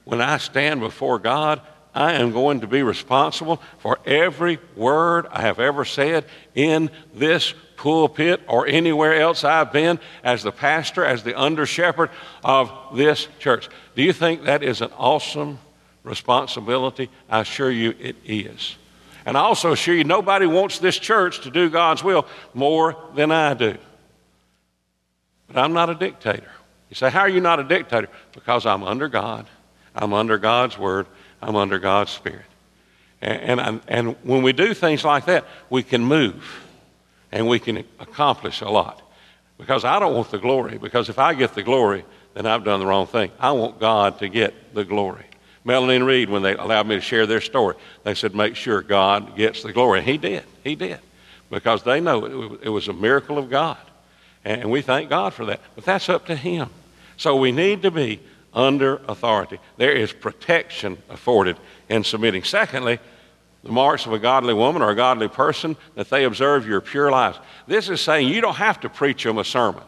when 0.03 0.19
I 0.19 0.37
stand 0.37 0.81
before 0.81 1.17
God, 1.17 1.61
I 1.93 2.13
am 2.13 2.31
going 2.31 2.61
to 2.61 2.67
be 2.67 2.83
responsible 2.83 3.61
for 3.79 3.99
every 4.05 4.59
word 4.75 5.27
I 5.31 5.41
have 5.41 5.59
ever 5.59 5.85
said 5.85 6.25
in 6.53 6.91
this 7.13 7.53
pulpit 7.77 8.41
or 8.47 8.67
anywhere 8.67 9.19
else 9.19 9.43
I've 9.43 9.71
been 9.71 9.99
as 10.23 10.43
the 10.43 10.51
pastor, 10.51 11.03
as 11.03 11.23
the 11.23 11.39
under 11.39 11.65
shepherd 11.65 12.11
of 12.43 12.71
this 12.93 13.27
church. 13.39 13.69
Do 13.95 14.03
you 14.03 14.13
think 14.13 14.43
that 14.43 14.63
is 14.63 14.81
an 14.81 14.91
awesome 14.97 15.59
responsibility? 16.03 17.09
I 17.29 17.39
assure 17.41 17.71
you 17.71 17.95
it 17.99 18.17
is. 18.25 18.75
And 19.25 19.37
I 19.37 19.41
also 19.41 19.71
assure 19.71 19.95
you 19.95 20.03
nobody 20.03 20.45
wants 20.45 20.79
this 20.79 20.97
church 20.97 21.41
to 21.41 21.51
do 21.51 21.69
God's 21.69 22.03
will 22.03 22.27
more 22.53 22.95
than 23.15 23.31
I 23.31 23.53
do. 23.53 23.77
But 25.47 25.57
I'm 25.57 25.73
not 25.73 25.89
a 25.89 25.95
dictator. 25.95 26.51
You 26.89 26.95
say, 26.95 27.09
How 27.09 27.21
are 27.21 27.29
you 27.29 27.41
not 27.41 27.59
a 27.59 27.63
dictator? 27.63 28.09
Because 28.33 28.65
I'm 28.65 28.83
under 28.83 29.07
God, 29.07 29.47
I'm 29.95 30.13
under 30.13 30.37
God's 30.37 30.77
word, 30.77 31.07
I'm 31.41 31.55
under 31.55 31.79
God's 31.79 32.11
spirit. 32.11 32.45
And, 33.21 33.59
and, 33.59 33.81
and 33.87 34.15
when 34.23 34.43
we 34.43 34.53
do 34.53 34.73
things 34.73 35.03
like 35.03 35.25
that, 35.25 35.45
we 35.69 35.83
can 35.83 36.03
move 36.03 36.63
and 37.31 37.47
we 37.47 37.59
can 37.59 37.77
accomplish 37.99 38.61
a 38.61 38.69
lot. 38.69 39.01
Because 39.57 39.83
I 39.83 39.99
don't 39.99 40.13
want 40.13 40.31
the 40.31 40.37
glory, 40.37 40.77
because 40.77 41.09
if 41.09 41.19
I 41.19 41.33
get 41.33 41.53
the 41.53 41.63
glory, 41.63 42.05
then 42.33 42.45
I've 42.45 42.63
done 42.63 42.79
the 42.79 42.85
wrong 42.85 43.07
thing. 43.07 43.31
I 43.39 43.51
want 43.51 43.79
God 43.79 44.19
to 44.19 44.29
get 44.29 44.73
the 44.73 44.85
glory. 44.85 45.25
Melanie 45.65 45.97
and 45.97 46.05
Reed, 46.05 46.29
when 46.29 46.41
they 46.41 46.55
allowed 46.55 46.87
me 46.87 46.95
to 46.95 47.01
share 47.01 47.25
their 47.25 47.41
story, 47.41 47.75
they 48.03 48.15
said, 48.15 48.33
make 48.33 48.55
sure 48.55 48.81
God 48.81 49.35
gets 49.35 49.63
the 49.63 49.73
glory. 49.73 49.99
And 49.99 50.07
he 50.07 50.17
did. 50.17 50.45
He 50.63 50.75
did. 50.75 50.99
Because 51.49 51.83
they 51.83 51.99
know 51.99 52.25
it 52.61 52.69
was 52.69 52.87
a 52.87 52.93
miracle 52.93 53.37
of 53.37 53.49
God. 53.49 53.77
And 54.45 54.71
we 54.71 54.81
thank 54.81 55.09
God 55.09 55.33
for 55.33 55.45
that. 55.45 55.59
But 55.75 55.85
that's 55.85 56.09
up 56.09 56.25
to 56.27 56.35
Him. 56.35 56.69
So 57.17 57.35
we 57.35 57.51
need 57.51 57.81
to 57.81 57.91
be 57.91 58.21
under 58.53 58.97
authority. 59.07 59.59
There 59.77 59.91
is 59.91 60.11
protection 60.11 61.01
afforded 61.09 61.57
in 61.87 62.03
submitting. 62.03 62.43
Secondly, 62.43 62.99
the 63.63 63.71
marks 63.71 64.05
of 64.05 64.13
a 64.13 64.19
godly 64.19 64.53
woman 64.53 64.81
or 64.81 64.89
a 64.89 64.95
godly 64.95 65.27
person 65.27 65.75
that 65.95 66.09
they 66.09 66.23
observe 66.23 66.67
your 66.67 66.81
pure 66.81 67.11
lives. 67.11 67.39
This 67.67 67.89
is 67.89 68.01
saying 68.01 68.27
you 68.27 68.41
don't 68.41 68.55
have 68.55 68.79
to 68.81 68.89
preach 68.89 69.23
them 69.23 69.37
a 69.37 69.43
sermon. 69.43 69.83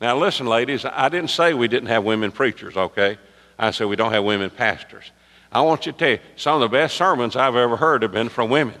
Now, 0.00 0.16
listen, 0.16 0.46
ladies, 0.46 0.84
I 0.84 1.08
didn't 1.08 1.30
say 1.30 1.54
we 1.54 1.68
didn't 1.68 1.88
have 1.88 2.04
women 2.04 2.30
preachers, 2.30 2.76
okay? 2.76 3.18
I 3.58 3.70
said 3.72 3.88
we 3.88 3.96
don't 3.96 4.12
have 4.12 4.24
women 4.24 4.50
pastors. 4.50 5.10
I 5.50 5.62
want 5.62 5.86
you 5.86 5.92
to 5.92 5.98
tell 5.98 6.10
you, 6.10 6.18
some 6.36 6.56
of 6.56 6.70
the 6.70 6.76
best 6.76 6.96
sermons 6.96 7.34
I've 7.34 7.56
ever 7.56 7.76
heard 7.76 8.02
have 8.02 8.12
been 8.12 8.28
from 8.28 8.50
women. 8.50 8.78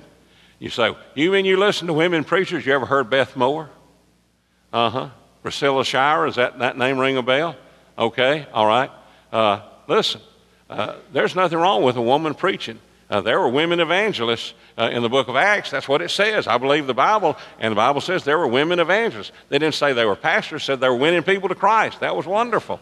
You 0.58 0.70
say, 0.70 0.94
you 1.14 1.30
mean 1.30 1.44
you 1.44 1.56
listen 1.56 1.86
to 1.86 1.92
women 1.92 2.24
preachers? 2.24 2.66
You 2.66 2.74
ever 2.74 2.86
heard 2.86 3.10
Beth 3.10 3.36
Moore? 3.36 3.70
Uh 4.72 4.90
huh. 4.90 5.10
Priscilla 5.42 5.84
Shirer, 5.84 6.26
is 6.26 6.34
that, 6.36 6.58
that 6.58 6.76
name 6.76 6.98
ring 6.98 7.16
a 7.16 7.22
bell? 7.22 7.56
Okay, 7.96 8.46
all 8.52 8.66
right. 8.66 8.90
Uh, 9.32 9.60
listen, 9.86 10.20
uh, 10.70 10.96
there's 11.12 11.34
nothing 11.34 11.58
wrong 11.58 11.82
with 11.82 11.96
a 11.96 12.02
woman 12.02 12.34
preaching. 12.34 12.78
Uh, 13.10 13.22
there 13.22 13.40
were 13.40 13.48
women 13.48 13.80
evangelists 13.80 14.52
uh, 14.76 14.90
in 14.92 15.02
the 15.02 15.08
book 15.08 15.28
of 15.28 15.36
Acts. 15.36 15.70
That's 15.70 15.88
what 15.88 16.02
it 16.02 16.10
says. 16.10 16.46
I 16.46 16.58
believe 16.58 16.86
the 16.86 16.94
Bible, 16.94 17.38
and 17.58 17.72
the 17.72 17.76
Bible 17.76 18.02
says 18.02 18.24
there 18.24 18.38
were 18.38 18.46
women 18.46 18.80
evangelists. 18.80 19.32
They 19.48 19.58
didn't 19.58 19.76
say 19.76 19.94
they 19.94 20.04
were 20.04 20.16
pastors, 20.16 20.64
said 20.64 20.80
they 20.80 20.88
were 20.88 20.96
winning 20.96 21.22
people 21.22 21.48
to 21.48 21.54
Christ. 21.54 22.00
That 22.00 22.14
was 22.14 22.26
wonderful. 22.26 22.80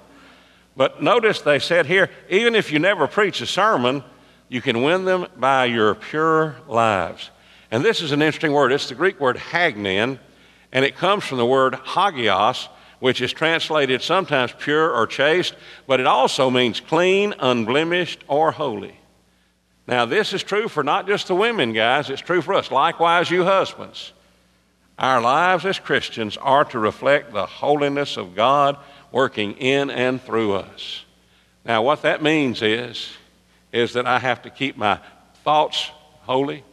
But 0.76 1.00
notice 1.00 1.40
they 1.40 1.60
said 1.60 1.86
here, 1.86 2.10
even 2.28 2.54
if 2.54 2.72
you 2.72 2.80
never 2.80 3.06
preach 3.06 3.40
a 3.40 3.46
sermon, 3.46 4.02
you 4.48 4.60
can 4.60 4.82
win 4.82 5.04
them 5.04 5.26
by 5.36 5.66
your 5.66 5.94
pure 5.94 6.56
lives. 6.66 7.30
And 7.70 7.84
this 7.84 8.00
is 8.00 8.12
an 8.12 8.20
interesting 8.20 8.52
word. 8.52 8.72
It's 8.72 8.88
the 8.88 8.94
Greek 8.94 9.20
word 9.20 9.36
hagnin, 9.36 10.18
and 10.72 10.84
it 10.84 10.96
comes 10.96 11.24
from 11.24 11.38
the 11.38 11.46
word 11.46 11.74
hagios, 11.74 12.68
which 13.00 13.20
is 13.20 13.32
translated 13.32 14.02
sometimes 14.02 14.52
pure 14.58 14.90
or 14.90 15.06
chaste, 15.06 15.54
but 15.86 16.00
it 16.00 16.06
also 16.06 16.50
means 16.50 16.80
clean, 16.80 17.34
unblemished, 17.38 18.24
or 18.28 18.52
holy. 18.52 18.98
Now, 19.86 20.04
this 20.04 20.32
is 20.32 20.42
true 20.42 20.68
for 20.68 20.82
not 20.82 21.06
just 21.06 21.28
the 21.28 21.34
women, 21.34 21.72
guys, 21.72 22.10
it's 22.10 22.22
true 22.22 22.42
for 22.42 22.54
us. 22.54 22.70
Likewise, 22.70 23.30
you 23.30 23.44
husbands. 23.44 24.12
Our 24.98 25.20
lives 25.20 25.66
as 25.66 25.78
Christians 25.78 26.36
are 26.38 26.64
to 26.66 26.78
reflect 26.78 27.32
the 27.32 27.46
holiness 27.46 28.16
of 28.16 28.34
God 28.34 28.78
working 29.12 29.52
in 29.58 29.90
and 29.90 30.20
through 30.20 30.54
us. 30.54 31.04
Now, 31.64 31.82
what 31.82 32.02
that 32.02 32.22
means 32.22 32.62
is, 32.62 33.10
is 33.72 33.92
that 33.92 34.06
I 34.06 34.18
have 34.18 34.42
to 34.42 34.50
keep 34.50 34.76
my 34.76 34.98
thoughts 35.44 35.90
holy, 36.22 36.64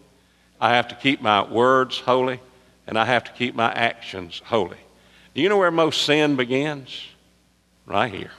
I 0.60 0.76
have 0.76 0.88
to 0.88 0.96
keep 0.96 1.22
my 1.22 1.44
words 1.44 2.00
holy, 2.00 2.40
and 2.88 2.98
I 2.98 3.06
have 3.06 3.26
to 3.26 3.32
keep 3.34 3.54
my 3.54 3.72
actions 3.72 4.42
holy. 4.46 4.78
Do 5.34 5.42
you 5.42 5.50
know 5.50 5.58
where 5.58 5.72
most 5.72 6.04
sin 6.04 6.36
begins? 6.36 7.08
Right 7.86 8.14
here. 8.14 8.32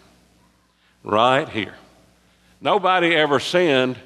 Right 1.03 1.49
here. 1.49 1.75
Nobody 2.61 3.15
ever 3.15 3.41
sinned. 3.41 3.99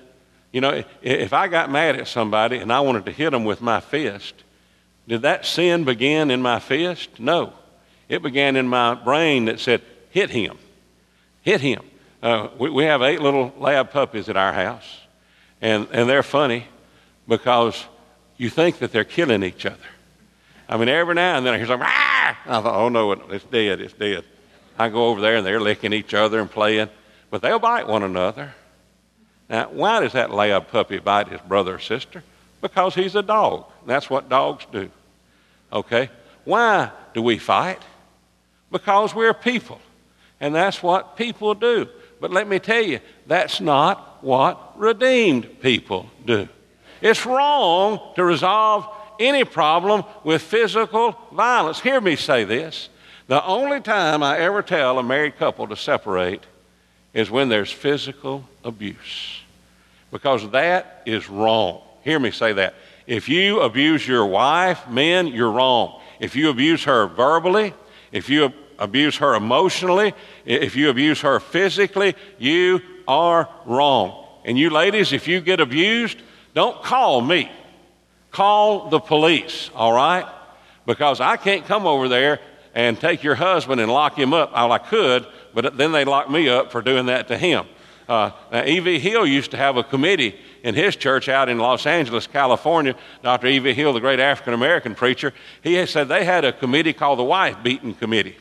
You 0.53 0.61
know, 0.63 0.83
if 1.03 1.33
I 1.33 1.49
got 1.49 1.71
mad 1.71 1.97
at 1.97 2.09
somebody 2.09 2.57
and 2.59 2.73
I 2.73 2.81
wanted 2.81 3.05
to 3.07 3.13
hit 3.13 3.31
them 3.31 3.45
with 3.45 3.61
my 3.61 3.81
fist, 3.81 4.35
did 5.07 5.23
that 5.23 5.45
sin 5.45 5.85
begin 5.85 6.31
in 6.31 6.43
my 6.43 6.59
fist? 6.59 7.21
No. 7.21 7.53
It 8.09 8.23
began 8.23 8.57
in 8.57 8.67
my 8.67 8.95
brain 8.95 9.45
that 9.47 9.61
said, 9.61 9.83
hit 10.11 10.31
him. 10.31 10.59
Hit 11.43 11.61
him. 11.61 11.85
Uh, 12.23 12.49
we, 12.59 12.71
we 12.71 12.85
have 12.85 13.03
eight 13.03 13.21
little 13.21 13.53
lab 13.59 13.91
puppies 13.91 14.29
at 14.29 14.37
our 14.37 14.53
house, 14.53 14.99
and, 15.61 15.87
and 15.93 16.09
they're 16.09 16.23
funny 16.23 16.67
because 17.29 17.87
you 18.37 18.51
think 18.51 18.79
that 18.79 18.91
they're 18.91 19.05
killing 19.05 19.43
each 19.43 19.67
other. 19.67 19.77
I 20.69 20.77
mean, 20.77 20.89
every 20.89 21.15
now 21.15 21.37
and 21.37 21.47
then 21.47 21.55
I 21.55 21.59
hear 21.59 21.67
something, 21.67 21.87
I 22.47 22.61
thought, 22.61 22.75
oh 22.75 22.89
no, 22.89 23.13
it's 23.13 23.45
dead, 23.45 23.81
it's 23.81 23.95
dead. 23.95 24.25
I 24.79 24.89
go 24.89 25.07
over 25.07 25.21
there 25.21 25.37
and 25.37 25.47
they're 25.47 25.61
licking 25.61 25.93
each 25.93 26.15
other 26.15 26.41
and 26.41 26.51
playing, 26.51 26.89
but 27.31 27.43
they'll 27.43 27.59
bite 27.59 27.89
one 27.89 28.03
another. 28.03 28.55
Now, 29.49 29.69
why 29.71 30.01
does 30.01 30.13
that 30.13 30.31
lab 30.31 30.69
puppy 30.69 30.99
bite 30.99 31.29
his 31.29 31.41
brother 31.41 31.75
or 31.77 31.79
sister? 31.79 32.23
Because 32.61 32.95
he's 32.95 33.15
a 33.15 33.23
dog. 33.23 33.67
That's 33.87 34.11
what 34.11 34.29
dogs 34.29 34.67
do. 34.71 34.91
Okay? 35.73 36.11
Why 36.45 36.91
do 37.15 37.23
we 37.23 37.39
fight? 37.39 37.81
Because 38.71 39.15
we're 39.15 39.35
people. 39.35 39.81
And 40.41 40.55
that's 40.55 40.83
what 40.83 41.17
people 41.17 41.55
do. 41.55 41.89
But 42.21 42.31
let 42.31 42.49
me 42.49 42.59
tell 42.59 42.83
you, 42.83 43.01
that's 43.27 43.61
not 43.61 44.23
what 44.23 44.79
redeemed 44.79 45.61
people 45.61 46.11
do. 46.25 46.49
It's 47.01 47.25
wrong 47.25 48.01
to 48.17 48.25
resolve 48.25 48.87
any 49.19 49.45
problem 49.45 50.05
with 50.25 50.43
physical 50.43 51.17
violence. 51.33 51.81
Hear 51.81 52.01
me 52.01 52.17
say 52.17 52.45
this. 52.45 52.89
The 53.27 53.45
only 53.45 53.81
time 53.81 54.23
I 54.23 54.39
ever 54.39 54.63
tell 54.63 54.99
a 54.99 55.03
married 55.03 55.37
couple 55.37 55.69
to 55.69 55.77
separate 55.77 56.43
is 57.13 57.31
when 57.31 57.49
there's 57.49 57.71
physical 57.71 58.45
abuse. 58.65 59.41
Because 60.11 60.51
that 60.51 61.03
is 61.05 61.29
wrong. 61.29 61.83
Hear 62.03 62.19
me 62.19 62.31
say 62.31 62.55
that. 62.55 62.75
If 63.07 63.29
you 63.29 63.61
abuse 63.61 64.07
your 64.07 64.27
wife, 64.27 64.89
men, 64.89 65.29
you're 65.29 65.51
wrong. 65.51 66.01
If 66.21 66.37
you 66.37 66.51
abuse 66.51 66.85
her 66.85 67.07
verbally, 67.07 67.75
if 68.13 68.29
you 68.29 68.53
abuse 68.79 69.17
her 69.17 69.35
emotionally, 69.35 70.15
if 70.45 70.77
you 70.77 70.89
abuse 70.91 71.21
her 71.21 71.41
physically, 71.41 72.15
you 72.39 72.81
are 73.07 73.49
wrong. 73.67 74.27
And 74.45 74.59
you 74.59 74.71
ladies, 74.71 75.13
if 75.13 75.29
you 75.29 75.41
get 75.41 75.61
abused, 75.61 76.19
don't 76.55 76.83
call 76.83 77.21
me. 77.21 77.51
Call 78.39 78.89
the 78.89 79.01
police, 79.01 79.69
all 79.75 79.93
right? 79.93 80.25
Because 80.87 81.21
I 81.21 81.37
can't 81.37 81.67
come 81.67 81.89
over 81.89 82.09
there 82.09 82.39
and 82.73 82.97
take 82.97 83.25
your 83.25 83.35
husband 83.35 83.81
and 83.81 83.91
lock 83.91 84.17
him 84.17 84.33
up. 84.33 84.53
Well, 84.53 84.71
I 84.71 84.79
could, 84.79 85.27
but 85.53 85.77
then 85.77 85.91
they 85.91 86.05
lock 86.05 86.31
me 86.31 86.49
up 86.49 86.71
for 86.71 86.81
doing 86.81 87.07
that 87.07 87.27
to 87.27 87.37
him. 87.37 87.67
Uh, 88.09 88.31
now, 88.53 88.65
E.V. 88.65 89.01
Hill 89.01 89.27
used 89.27 89.51
to 89.51 89.57
have 89.57 89.77
a 89.77 89.83
committee 89.83 90.39
in 90.63 90.77
his 90.77 90.95
church 90.95 91.29
out 91.29 91.49
in 91.49 91.59
Los 91.59 91.85
Angeles, 91.85 92.29
California. 92.29 92.95
Dr. 93.25 93.49
E.V. 93.49 93.75
Hill, 93.75 93.93
the 93.93 93.99
great 93.99 94.21
African 94.21 94.55
American 94.55 94.95
preacher, 94.95 95.35
he 95.65 95.85
said 95.87 96.07
they 96.07 96.25
had 96.25 96.45
a 96.45 96.53
committee 96.53 96.93
called 96.93 97.19
the 97.19 97.25
Wife 97.25 97.61
Beating 97.65 97.93
Committee. 97.93 98.37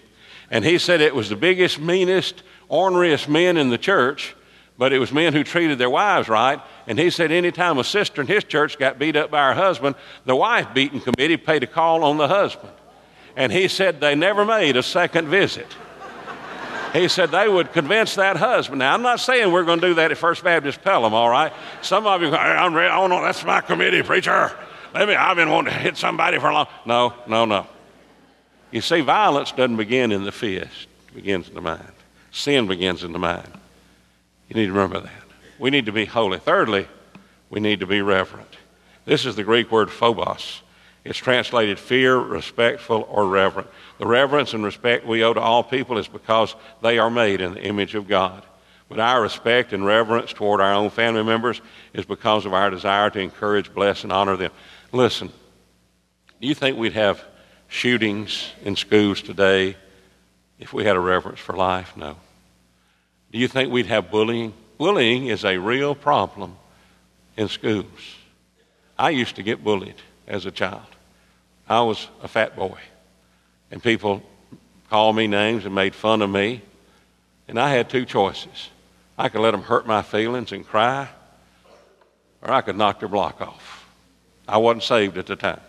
And 0.52 0.64
he 0.64 0.78
said 0.78 1.02
it 1.02 1.16
was 1.16 1.30
the 1.30 1.36
biggest, 1.36 1.80
meanest, 1.80 2.44
orneriest 2.70 3.28
men 3.28 3.58
in 3.58 3.72
the 3.72 3.80
church 3.80 4.36
but 4.78 4.94
it 4.94 5.00
was 5.00 5.12
men 5.12 5.34
who 5.34 5.44
treated 5.44 5.80
their 5.80 5.90
wives 5.90 6.30
right. 6.30 6.62
And 6.86 7.00
he 7.00 7.10
said 7.10 7.32
anytime 7.32 7.78
a 7.80 7.84
sister 7.84 8.22
in 8.22 8.28
his 8.28 8.44
church 8.44 8.78
got 8.78 9.00
beat 9.00 9.16
up 9.16 9.32
by 9.32 9.48
her 9.48 9.54
husband, 9.54 9.96
the 10.26 10.36
wife 10.36 10.74
beating 10.74 11.02
committee 11.02 11.38
paid 11.38 11.64
a 11.64 11.68
call 11.68 12.04
on 12.04 12.18
the 12.18 12.28
husband. 12.28 12.72
And 13.36 13.52
he 13.52 13.68
said 13.68 14.00
they 14.00 14.16
never 14.16 14.46
made 14.46 14.78
a 14.78 14.84
second 14.84 15.28
visit. 15.28 15.68
He 16.94 17.08
said 17.08 17.32
they 17.32 17.48
would 17.48 17.74
convince 17.74 18.16
that 18.16 18.38
husband. 18.38 18.80
Now, 18.80 18.94
I'm 18.94 19.02
not 19.02 19.20
saying 19.20 19.52
we're 19.52 19.66
going 19.66 19.82
to 19.82 19.88
do 19.88 19.94
that 19.96 20.12
at 20.12 20.18
First 20.18 20.44
Baptist 20.44 20.82
Pelham, 20.82 21.14
all 21.14 21.30
right? 21.30 21.52
Some 21.82 22.08
of 22.08 22.22
you, 22.22 22.34
I'm 22.34 22.74
ready. 22.74 22.92
Oh, 22.92 23.08
no, 23.08 23.22
that's 23.22 23.44
my 23.44 23.62
committee, 23.62 24.02
preacher. 24.04 24.56
Let 24.94 25.08
me, 25.08 25.16
I've 25.16 25.36
been 25.36 25.50
wanting 25.50 25.74
to 25.74 25.80
hit 25.80 25.98
somebody 25.98 26.40
for 26.40 26.50
a 26.50 26.54
long 26.54 26.68
No, 26.86 27.14
no, 27.28 27.46
no. 27.46 27.68
You 28.72 28.82
see, 28.82 29.02
violence 29.02 29.52
doesn't 29.52 29.78
begin 29.78 30.12
in 30.12 30.24
the 30.24 30.32
fist, 30.32 30.88
it 31.10 31.16
begins 31.16 31.50
in 31.50 31.56
the 31.56 31.62
mind. 31.62 31.92
Sin 32.32 32.68
begins 32.68 33.04
in 33.04 33.12
the 33.12 33.20
mind. 33.20 33.52
You 34.48 34.56
need 34.56 34.68
to 34.68 34.74
remember 34.74 35.02
that. 35.02 35.24
We 35.60 35.70
need 35.70 35.88
to 35.88 35.92
be 35.92 36.06
holy. 36.06 36.40
Thirdly, 36.40 36.88
we 37.50 37.60
need 37.60 37.80
to 37.80 37.88
be 37.88 38.02
reverent. 38.02 38.58
This 39.06 39.26
is 39.26 39.36
the 39.36 39.44
Greek 39.44 39.72
word 39.72 39.90
phobos. 39.90 40.62
It's 41.04 41.18
translated 41.18 41.80
fear, 41.80 42.18
respectful, 42.18 43.08
or 43.10 43.28
reverent. 43.28 43.70
The 43.98 44.06
reverence 44.06 44.54
and 44.54 44.64
respect 44.64 45.06
we 45.06 45.24
owe 45.24 45.34
to 45.34 45.40
all 45.40 45.64
people 45.64 45.98
is 45.98 46.08
because 46.08 46.56
they 46.82 47.00
are 47.00 47.10
made 47.10 47.40
in 47.40 47.54
the 47.54 47.64
image 47.64 47.96
of 47.96 48.08
God. 48.08 48.44
But 48.90 49.00
our 49.00 49.22
respect 49.22 49.74
and 49.74 49.86
reverence 49.86 50.34
toward 50.34 50.62
our 50.62 50.74
own 50.74 50.90
family 50.90 51.24
members 51.24 51.62
is 51.94 52.06
because 52.06 52.46
of 52.46 52.54
our 52.54 52.70
desire 52.70 53.10
to 53.10 53.20
encourage, 53.20 53.74
bless, 53.74 54.04
and 54.04 54.12
honor 54.12 54.36
them. 54.36 54.52
Listen, 54.92 55.30
do 56.40 56.48
you 56.48 56.54
think 56.54 56.78
we'd 56.78 56.94
have 56.94 57.24
shootings 57.68 58.52
in 58.64 58.76
schools 58.76 59.22
today 59.22 59.76
if 60.60 60.74
we 60.74 60.86
had 60.86 60.96
a 60.96 61.02
reverence 61.02 61.40
for 61.40 61.54
life? 61.56 61.96
No. 61.98 62.18
Do 63.38 63.42
you 63.42 63.48
think 63.48 63.72
we'd 63.72 63.86
have 63.86 64.10
bullying? 64.10 64.52
Bullying 64.80 65.28
is 65.28 65.46
a 65.46 65.60
real 65.60 65.94
problem 65.94 66.58
in 67.36 67.50
schools. 67.50 68.16
I 68.98 69.12
used 69.12 69.36
to 69.36 69.44
get 69.44 69.64
bullied 69.64 70.02
as 70.28 70.48
a 70.48 70.52
child. 70.52 70.88
I 71.70 71.82
was 71.82 72.08
a 72.24 72.28
fat 72.28 72.56
boy, 72.56 72.80
and 73.70 73.84
people 73.84 74.24
called 74.90 75.16
me 75.16 75.28
names 75.28 75.66
and 75.66 75.76
made 75.76 75.94
fun 75.94 76.24
of 76.24 76.32
me, 76.32 76.64
and 77.48 77.60
I 77.60 77.70
had 77.70 77.92
two 77.92 78.06
choices. 78.06 78.72
I 79.20 79.30
could 79.30 79.42
let 79.42 79.52
them 79.52 79.62
hurt 79.62 79.86
my 79.86 80.02
feelings 80.02 80.52
and 80.52 80.66
cry, 80.66 81.08
or 82.42 82.52
I 82.52 82.62
could 82.62 82.76
knock 82.76 83.02
their 83.02 83.08
block 83.08 83.40
off. 83.40 83.86
I 84.48 84.58
wasn't 84.58 84.82
saved 84.82 85.16
at 85.20 85.28
the 85.28 85.36
time. 85.36 85.62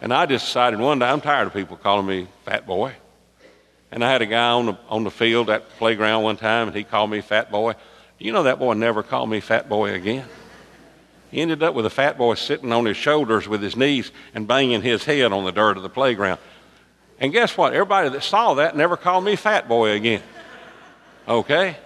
And 0.00 0.12
I 0.12 0.26
just 0.26 0.46
decided 0.46 0.80
one 0.80 0.98
day 0.98 1.06
I'm 1.06 1.20
tired 1.20 1.46
of 1.46 1.52
people 1.52 1.76
calling 1.76 2.04
me 2.04 2.26
fat 2.44 2.66
boy. 2.66 2.96
And 3.94 4.04
I 4.04 4.10
had 4.10 4.22
a 4.22 4.26
guy 4.26 4.50
on 4.50 4.66
the, 4.66 4.78
on 4.88 5.04
the 5.04 5.10
field 5.10 5.48
at 5.48 5.70
the 5.70 5.76
playground 5.76 6.24
one 6.24 6.36
time, 6.36 6.66
and 6.66 6.76
he 6.76 6.82
called 6.82 7.10
me 7.10 7.20
fat 7.20 7.52
boy. 7.52 7.74
You 8.18 8.32
know 8.32 8.42
that 8.42 8.58
boy 8.58 8.72
never 8.72 9.04
called 9.04 9.30
me 9.30 9.38
fat 9.38 9.68
boy 9.68 9.92
again. 9.92 10.26
He 11.30 11.40
ended 11.40 11.62
up 11.62 11.76
with 11.76 11.86
a 11.86 11.90
fat 11.90 12.18
boy 12.18 12.34
sitting 12.34 12.72
on 12.72 12.86
his 12.86 12.96
shoulders 12.96 13.46
with 13.46 13.62
his 13.62 13.76
knees 13.76 14.10
and 14.34 14.48
banging 14.48 14.82
his 14.82 15.04
head 15.04 15.32
on 15.32 15.44
the 15.44 15.52
dirt 15.52 15.76
of 15.76 15.84
the 15.84 15.88
playground. 15.88 16.40
And 17.20 17.32
guess 17.32 17.56
what? 17.56 17.72
Everybody 17.72 18.08
that 18.08 18.24
saw 18.24 18.54
that 18.54 18.76
never 18.76 18.96
called 18.96 19.22
me 19.22 19.36
fat 19.36 19.68
boy 19.68 19.90
again. 19.90 20.22
Okay? 21.28 21.76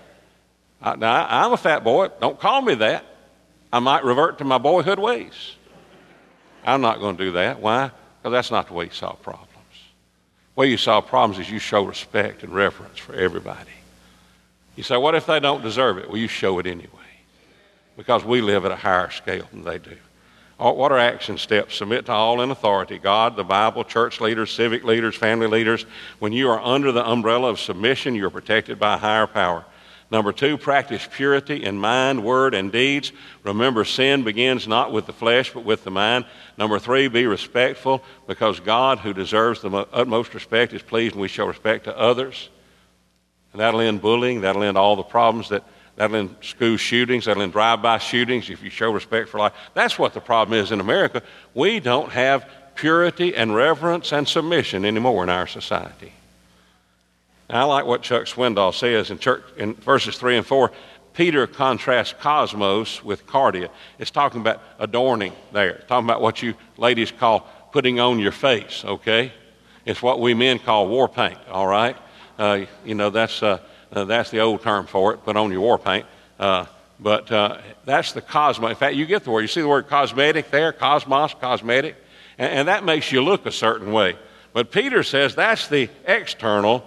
I, 0.80 0.96
now, 0.96 1.26
I'm 1.28 1.52
a 1.52 1.58
fat 1.58 1.84
boy. 1.84 2.08
Don't 2.22 2.40
call 2.40 2.62
me 2.62 2.74
that. 2.76 3.04
I 3.70 3.80
might 3.80 4.02
revert 4.02 4.38
to 4.38 4.44
my 4.44 4.56
boyhood 4.56 4.98
ways. 4.98 5.56
I'm 6.64 6.80
not 6.80 7.00
going 7.00 7.18
to 7.18 7.24
do 7.24 7.32
that. 7.32 7.60
Why? 7.60 7.90
Because 8.22 8.32
that's 8.32 8.50
not 8.50 8.68
the 8.68 8.72
way 8.72 8.86
you 8.86 8.92
solve 8.92 9.20
problems. 9.20 9.47
Way 10.58 10.66
you 10.66 10.76
solve 10.76 11.06
problems 11.06 11.38
is 11.38 11.48
you 11.48 11.60
show 11.60 11.84
respect 11.84 12.42
and 12.42 12.52
reverence 12.52 12.98
for 12.98 13.14
everybody. 13.14 13.70
You 14.74 14.82
say, 14.82 14.96
what 14.96 15.14
if 15.14 15.24
they 15.24 15.38
don't 15.38 15.62
deserve 15.62 15.98
it? 15.98 16.08
Well, 16.08 16.16
you 16.16 16.26
show 16.26 16.58
it 16.58 16.66
anyway 16.66 16.88
because 17.96 18.24
we 18.24 18.40
live 18.40 18.64
at 18.64 18.72
a 18.72 18.76
higher 18.76 19.08
scale 19.10 19.46
than 19.52 19.62
they 19.62 19.78
do. 19.78 19.96
Uh, 20.58 20.72
what 20.72 20.90
are 20.90 20.98
action 20.98 21.38
steps? 21.38 21.76
Submit 21.76 22.06
to 22.06 22.12
all 22.12 22.40
in 22.40 22.50
authority 22.50 22.98
God, 22.98 23.36
the 23.36 23.44
Bible, 23.44 23.84
church 23.84 24.20
leaders, 24.20 24.50
civic 24.50 24.82
leaders, 24.82 25.14
family 25.14 25.46
leaders. 25.46 25.86
When 26.18 26.32
you 26.32 26.50
are 26.50 26.60
under 26.60 26.90
the 26.90 27.08
umbrella 27.08 27.50
of 27.50 27.60
submission, 27.60 28.16
you're 28.16 28.28
protected 28.28 28.80
by 28.80 28.94
a 28.94 28.98
higher 28.98 29.28
power. 29.28 29.64
Number 30.10 30.32
two, 30.32 30.56
practice 30.56 31.06
purity 31.10 31.64
in 31.64 31.76
mind, 31.76 32.24
word, 32.24 32.54
and 32.54 32.72
deeds. 32.72 33.12
Remember, 33.44 33.84
sin 33.84 34.24
begins 34.24 34.66
not 34.66 34.90
with 34.90 35.04
the 35.04 35.12
flesh, 35.12 35.52
but 35.52 35.64
with 35.64 35.84
the 35.84 35.90
mind. 35.90 36.24
Number 36.56 36.78
three, 36.78 37.08
be 37.08 37.26
respectful 37.26 38.02
because 38.26 38.58
God, 38.58 39.00
who 39.00 39.12
deserves 39.12 39.60
the 39.60 39.70
utmost 39.92 40.32
respect, 40.32 40.72
is 40.72 40.80
pleased 40.80 41.14
when 41.14 41.20
we 41.22 41.28
show 41.28 41.46
respect 41.46 41.84
to 41.84 41.98
others. 41.98 42.48
And 43.52 43.60
that'll 43.60 43.80
end 43.80 44.00
bullying. 44.00 44.40
That'll 44.40 44.62
end 44.62 44.78
all 44.78 44.96
the 44.96 45.02
problems 45.02 45.50
that, 45.50 45.62
that'll 45.96 46.16
end 46.16 46.36
school 46.40 46.78
shootings. 46.78 47.26
That'll 47.26 47.42
end 47.42 47.52
drive-by 47.52 47.98
shootings 47.98 48.48
if 48.48 48.62
you 48.62 48.70
show 48.70 48.90
respect 48.90 49.28
for 49.28 49.38
life. 49.38 49.52
That's 49.74 49.98
what 49.98 50.14
the 50.14 50.20
problem 50.20 50.58
is 50.58 50.72
in 50.72 50.80
America. 50.80 51.22
We 51.52 51.80
don't 51.80 52.10
have 52.12 52.48
purity 52.76 53.34
and 53.34 53.54
reverence 53.54 54.12
and 54.12 54.26
submission 54.26 54.86
anymore 54.86 55.22
in 55.22 55.28
our 55.28 55.46
society. 55.46 56.14
I 57.50 57.64
like 57.64 57.86
what 57.86 58.02
Chuck 58.02 58.24
Swindoll 58.24 58.74
says 58.74 59.10
in, 59.10 59.18
church, 59.18 59.42
in 59.56 59.74
verses 59.74 60.18
3 60.18 60.38
and 60.38 60.46
4. 60.46 60.70
Peter 61.14 61.46
contrasts 61.46 62.14
cosmos 62.20 63.02
with 63.02 63.26
cardia. 63.26 63.70
It's 63.98 64.10
talking 64.10 64.40
about 64.40 64.62
adorning 64.78 65.32
there. 65.52 65.70
It's 65.70 65.88
talking 65.88 66.06
about 66.06 66.20
what 66.20 66.42
you 66.42 66.54
ladies 66.76 67.10
call 67.10 67.40
putting 67.72 67.98
on 68.00 68.18
your 68.18 68.32
face, 68.32 68.84
okay? 68.84 69.32
It's 69.84 70.02
what 70.02 70.20
we 70.20 70.34
men 70.34 70.58
call 70.58 70.88
war 70.88 71.08
paint, 71.08 71.38
all 71.50 71.66
right? 71.66 71.96
Uh, 72.38 72.66
you 72.84 72.94
know, 72.94 73.10
that's, 73.10 73.42
uh, 73.42 73.58
uh, 73.92 74.04
that's 74.04 74.30
the 74.30 74.40
old 74.40 74.62
term 74.62 74.86
for 74.86 75.14
it, 75.14 75.24
put 75.24 75.36
on 75.36 75.50
your 75.50 75.62
war 75.62 75.78
paint. 75.78 76.06
Uh, 76.38 76.66
but 77.00 77.32
uh, 77.32 77.58
that's 77.84 78.12
the 78.12 78.20
cosmos. 78.20 78.70
In 78.70 78.76
fact, 78.76 78.94
you 78.94 79.06
get 79.06 79.24
the 79.24 79.30
word. 79.30 79.40
You 79.40 79.48
see 79.48 79.60
the 79.60 79.68
word 79.68 79.88
cosmetic 79.88 80.50
there, 80.50 80.72
cosmos, 80.72 81.34
cosmetic, 81.34 81.96
and, 82.36 82.52
and 82.52 82.68
that 82.68 82.84
makes 82.84 83.10
you 83.10 83.22
look 83.22 83.46
a 83.46 83.52
certain 83.52 83.92
way. 83.92 84.16
But 84.52 84.70
Peter 84.70 85.02
says 85.02 85.34
that's 85.34 85.68
the 85.68 85.88
external 86.06 86.84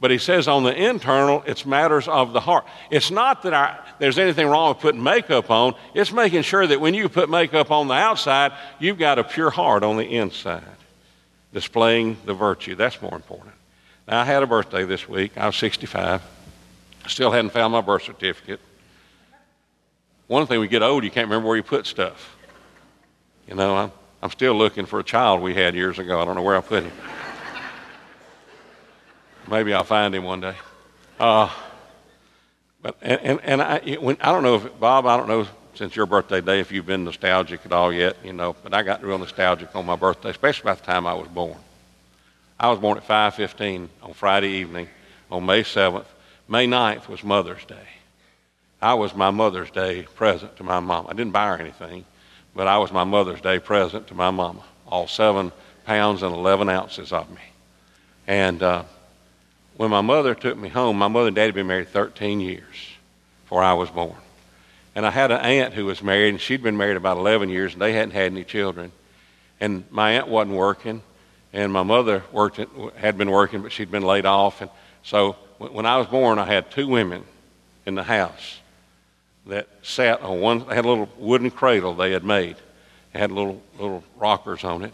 but 0.00 0.10
he 0.10 0.18
says 0.18 0.48
on 0.48 0.64
the 0.64 0.74
internal, 0.74 1.42
it's 1.46 1.66
matters 1.66 2.08
of 2.08 2.32
the 2.32 2.40
heart. 2.40 2.64
It's 2.90 3.10
not 3.10 3.42
that 3.42 3.52
our, 3.52 3.84
there's 3.98 4.18
anything 4.18 4.46
wrong 4.46 4.70
with 4.70 4.78
putting 4.78 5.02
makeup 5.02 5.50
on, 5.50 5.74
it's 5.94 6.10
making 6.10 6.42
sure 6.42 6.66
that 6.66 6.80
when 6.80 6.94
you 6.94 7.08
put 7.08 7.28
makeup 7.28 7.70
on 7.70 7.88
the 7.88 7.94
outside, 7.94 8.52
you've 8.78 8.98
got 8.98 9.18
a 9.18 9.24
pure 9.24 9.50
heart 9.50 9.82
on 9.82 9.98
the 9.98 10.04
inside, 10.04 10.64
displaying 11.52 12.16
the 12.24 12.32
virtue. 12.32 12.74
That's 12.74 13.00
more 13.02 13.14
important. 13.14 13.54
Now, 14.08 14.22
I 14.22 14.24
had 14.24 14.42
a 14.42 14.46
birthday 14.46 14.84
this 14.84 15.06
week. 15.06 15.36
I 15.36 15.46
was 15.46 15.56
65. 15.56 16.22
Still 17.06 17.30
hadn't 17.30 17.50
found 17.50 17.72
my 17.72 17.82
birth 17.82 18.04
certificate. 18.04 18.60
One 20.26 20.46
thing, 20.46 20.60
we 20.60 20.68
get 20.68 20.82
old, 20.82 21.04
you 21.04 21.10
can't 21.10 21.26
remember 21.26 21.48
where 21.48 21.56
you 21.56 21.62
put 21.62 21.86
stuff. 21.86 22.36
You 23.46 23.54
know, 23.54 23.76
I'm, 23.76 23.92
I'm 24.22 24.30
still 24.30 24.54
looking 24.54 24.86
for 24.86 24.98
a 25.00 25.04
child 25.04 25.42
we 25.42 25.54
had 25.54 25.74
years 25.74 25.98
ago. 25.98 26.20
I 26.20 26.24
don't 26.24 26.36
know 26.36 26.42
where 26.42 26.56
I 26.56 26.60
put 26.60 26.84
him. 26.84 26.92
Maybe 29.50 29.74
I'll 29.74 29.82
find 29.82 30.14
him 30.14 30.22
one 30.22 30.40
day. 30.40 30.54
Uh, 31.18 31.50
but 32.82 32.96
and, 33.02 33.20
and, 33.20 33.40
and 33.42 33.60
I, 33.60 33.96
when, 33.96 34.16
I 34.20 34.30
don't 34.30 34.44
know 34.44 34.54
if 34.54 34.78
Bob, 34.78 35.06
I 35.06 35.16
don't 35.16 35.26
know 35.26 35.44
since 35.74 35.96
your 35.96 36.06
birthday 36.06 36.40
day 36.40 36.60
if 36.60 36.70
you've 36.70 36.86
been 36.86 37.04
nostalgic 37.04 37.66
at 37.66 37.72
all 37.72 37.92
yet, 37.92 38.16
you 38.22 38.32
know. 38.32 38.54
But 38.62 38.74
I 38.74 38.84
got 38.84 39.02
real 39.02 39.18
nostalgic 39.18 39.74
on 39.74 39.86
my 39.86 39.96
birthday, 39.96 40.30
especially 40.30 40.70
about 40.70 40.78
the 40.78 40.86
time 40.86 41.04
I 41.04 41.14
was 41.14 41.26
born. 41.26 41.56
I 42.60 42.70
was 42.70 42.78
born 42.78 42.96
at 42.96 43.04
5:15 43.04 43.88
on 44.02 44.12
Friday 44.12 44.50
evening, 44.50 44.88
on 45.32 45.44
May 45.44 45.64
7th. 45.64 46.06
May 46.48 46.68
9th 46.68 47.08
was 47.08 47.24
Mother's 47.24 47.64
Day. 47.64 47.88
I 48.80 48.94
was 48.94 49.16
my 49.16 49.30
Mother's 49.30 49.70
Day 49.72 50.02
present 50.14 50.56
to 50.58 50.62
my 50.62 50.78
mom. 50.78 51.08
I 51.08 51.12
didn't 51.12 51.32
buy 51.32 51.48
her 51.48 51.58
anything, 51.58 52.04
but 52.54 52.68
I 52.68 52.78
was 52.78 52.92
my 52.92 53.04
Mother's 53.04 53.40
Day 53.40 53.58
present 53.58 54.06
to 54.06 54.14
my 54.14 54.30
mama. 54.30 54.62
All 54.86 55.08
seven 55.08 55.50
pounds 55.86 56.22
and 56.22 56.32
11 56.32 56.68
ounces 56.68 57.12
of 57.12 57.28
me, 57.30 57.42
and. 58.28 58.62
Uh, 58.62 58.84
when 59.80 59.88
my 59.88 60.02
mother 60.02 60.34
took 60.34 60.58
me 60.58 60.68
home, 60.68 60.98
my 60.98 61.08
mother 61.08 61.28
and 61.28 61.34
daddy 61.34 61.46
had 61.46 61.54
been 61.54 61.66
married 61.66 61.88
13 61.88 62.38
years 62.38 62.90
before 63.44 63.62
I 63.62 63.72
was 63.72 63.88
born. 63.88 64.18
And 64.94 65.06
I 65.06 65.10
had 65.10 65.30
an 65.30 65.40
aunt 65.40 65.72
who 65.72 65.86
was 65.86 66.02
married, 66.02 66.28
and 66.28 66.38
she'd 66.38 66.62
been 66.62 66.76
married 66.76 66.98
about 66.98 67.16
11 67.16 67.48
years, 67.48 67.72
and 67.72 67.80
they 67.80 67.94
hadn't 67.94 68.10
had 68.10 68.30
any 68.30 68.44
children. 68.44 68.92
And 69.58 69.84
my 69.90 70.10
aunt 70.18 70.28
wasn't 70.28 70.54
working, 70.54 71.00
and 71.54 71.72
my 71.72 71.82
mother 71.82 72.22
worked, 72.30 72.60
had 72.96 73.16
been 73.16 73.30
working, 73.30 73.62
but 73.62 73.72
she'd 73.72 73.90
been 73.90 74.02
laid 74.02 74.26
off. 74.26 74.60
And 74.60 74.70
so 75.02 75.32
when 75.56 75.86
I 75.86 75.96
was 75.96 76.08
born, 76.08 76.38
I 76.38 76.44
had 76.44 76.70
two 76.70 76.86
women 76.86 77.24
in 77.86 77.94
the 77.94 78.02
house 78.02 78.60
that 79.46 79.66
sat 79.80 80.20
on 80.20 80.42
one, 80.42 80.58
they 80.68 80.74
had 80.74 80.84
a 80.84 80.88
little 80.88 81.08
wooden 81.16 81.50
cradle 81.50 81.94
they 81.94 82.12
had 82.12 82.22
made. 82.22 82.56
It 83.14 83.18
had 83.18 83.32
little, 83.32 83.62
little 83.78 84.04
rockers 84.18 84.62
on 84.62 84.84
it. 84.84 84.92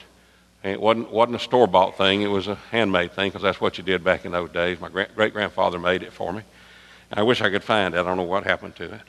And 0.67 0.73
it 0.73 0.81
wasn't, 0.81 1.13
wasn't 1.13 1.37
a 1.37 1.39
store 1.39 1.69
bought 1.69 1.97
thing, 1.97 2.23
it 2.23 2.27
was 2.27 2.49
a 2.49 2.57
handmade 2.73 3.13
thing 3.13 3.29
because 3.29 3.43
that's 3.43 3.61
what 3.61 3.79
you 3.79 3.85
did 3.85 4.03
back 4.03 4.25
in 4.25 4.33
those 4.33 4.51
days. 4.51 4.81
My 4.81 4.89
great 4.89 5.33
grandfather 5.33 5.79
made 5.79 6.03
it 6.03 6.13
for 6.13 6.33
me. 6.33 6.43
And 7.09 7.21
I 7.21 7.23
wish 7.23 7.41
I 7.41 7.51
could 7.51 7.63
find 7.63 7.95
it. 7.95 7.99
I 7.99 8.03
don't 8.03 8.17
know 8.17 8.25
what 8.25 8.43
happened 8.43 8.75
to 8.75 8.95
it. 8.95 9.01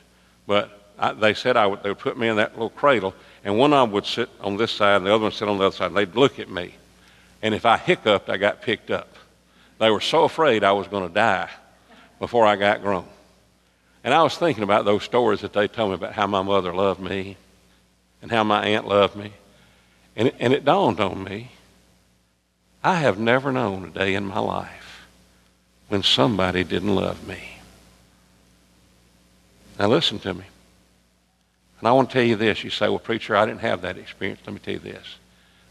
But 0.46 0.92
I, 1.00 1.14
they 1.14 1.34
said 1.34 1.56
I 1.56 1.66
would, 1.66 1.82
they 1.82 1.88
would 1.88 1.98
put 1.98 2.16
me 2.16 2.28
in 2.28 2.36
that 2.36 2.52
little 2.52 2.70
cradle, 2.70 3.12
and 3.42 3.58
one 3.58 3.72
of 3.72 3.88
them 3.88 3.90
would 3.90 4.06
sit 4.06 4.28
on 4.40 4.56
this 4.56 4.70
side, 4.70 4.98
and 4.98 5.06
the 5.06 5.10
other 5.10 5.18
one 5.18 5.32
would 5.32 5.34
sit 5.34 5.48
on 5.48 5.58
the 5.58 5.64
other 5.64 5.74
side, 5.74 5.88
and 5.88 5.96
they'd 5.96 6.14
look 6.14 6.38
at 6.38 6.48
me. 6.48 6.76
And 7.42 7.52
if 7.56 7.66
I 7.66 7.76
hiccuped, 7.76 8.30
I 8.30 8.36
got 8.36 8.62
picked 8.62 8.92
up. 8.92 9.12
They 9.80 9.90
were 9.90 10.00
so 10.00 10.22
afraid 10.22 10.62
I 10.62 10.70
was 10.70 10.86
going 10.86 11.08
to 11.08 11.12
die 11.12 11.50
before 12.20 12.46
I 12.46 12.54
got 12.54 12.82
grown. 12.82 13.08
And 14.04 14.14
I 14.14 14.22
was 14.22 14.38
thinking 14.38 14.62
about 14.62 14.84
those 14.84 15.02
stories 15.02 15.40
that 15.40 15.54
they 15.54 15.66
told 15.66 15.90
me 15.90 15.94
about 15.96 16.12
how 16.12 16.28
my 16.28 16.42
mother 16.42 16.72
loved 16.72 17.00
me 17.00 17.36
and 18.22 18.30
how 18.30 18.44
my 18.44 18.64
aunt 18.64 18.86
loved 18.86 19.16
me. 19.16 19.32
And 20.18 20.28
it, 20.28 20.34
and 20.38 20.52
it 20.52 20.66
dawned 20.66 21.00
on 21.00 21.24
me 21.24 21.52
I 22.82 22.96
have 22.96 23.18
never 23.18 23.50
known 23.50 23.84
a 23.84 23.90
day 23.90 24.14
in 24.14 24.26
my 24.26 24.38
life 24.38 25.06
when 25.88 26.02
somebody 26.02 26.64
didn't 26.64 26.94
love 26.94 27.26
me. 27.26 27.58
Now, 29.78 29.88
listen 29.88 30.18
to 30.20 30.34
me. 30.34 30.44
And 31.78 31.88
I 31.88 31.92
want 31.92 32.10
to 32.10 32.12
tell 32.14 32.22
you 32.22 32.36
this. 32.36 32.62
You 32.62 32.70
say, 32.70 32.88
well, 32.88 32.98
preacher, 32.98 33.36
I 33.36 33.46
didn't 33.46 33.60
have 33.60 33.82
that 33.82 33.98
experience. 33.98 34.40
Let 34.46 34.52
me 34.52 34.60
tell 34.60 34.74
you 34.74 34.80
this. 34.80 35.16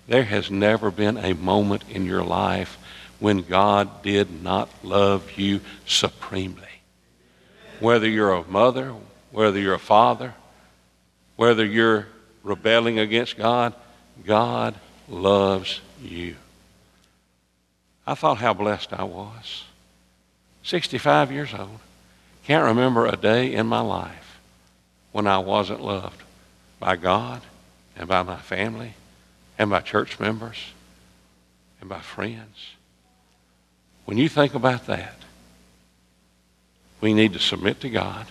There 0.07 0.23
has 0.23 0.49
never 0.51 0.91
been 0.91 1.17
a 1.17 1.33
moment 1.33 1.83
in 1.89 2.05
your 2.05 2.23
life 2.23 2.77
when 3.19 3.41
God 3.41 4.03
did 4.03 4.43
not 4.43 4.69
love 4.83 5.37
you 5.37 5.61
supremely. 5.85 6.63
Whether 7.79 8.07
you're 8.07 8.33
a 8.33 8.47
mother, 8.47 8.93
whether 9.31 9.59
you're 9.59 9.73
a 9.73 9.79
father, 9.79 10.33
whether 11.35 11.65
you're 11.65 12.07
rebelling 12.43 12.99
against 12.99 13.37
God, 13.37 13.73
God 14.25 14.75
loves 15.07 15.81
you. 16.01 16.35
I 18.05 18.15
thought 18.15 18.37
how 18.37 18.53
blessed 18.53 18.93
I 18.93 19.03
was. 19.03 19.65
65 20.63 21.31
years 21.31 21.53
old. 21.53 21.79
Can't 22.45 22.65
remember 22.65 23.05
a 23.05 23.17
day 23.17 23.53
in 23.53 23.67
my 23.67 23.81
life 23.81 24.39
when 25.11 25.27
I 25.27 25.39
wasn't 25.39 25.81
loved 25.81 26.23
by 26.79 26.95
God 26.95 27.41
and 27.97 28.07
by 28.07 28.23
my 28.23 28.37
family 28.37 28.93
and 29.57 29.69
by 29.69 29.81
church 29.81 30.19
members 30.19 30.57
and 31.81 31.89
by 31.89 31.99
friends. 31.99 32.71
When 34.05 34.17
you 34.17 34.29
think 34.29 34.53
about 34.53 34.87
that, 34.87 35.15
we 37.01 37.13
need 37.13 37.33
to 37.33 37.39
submit 37.39 37.81
to 37.81 37.89
God. 37.89 38.27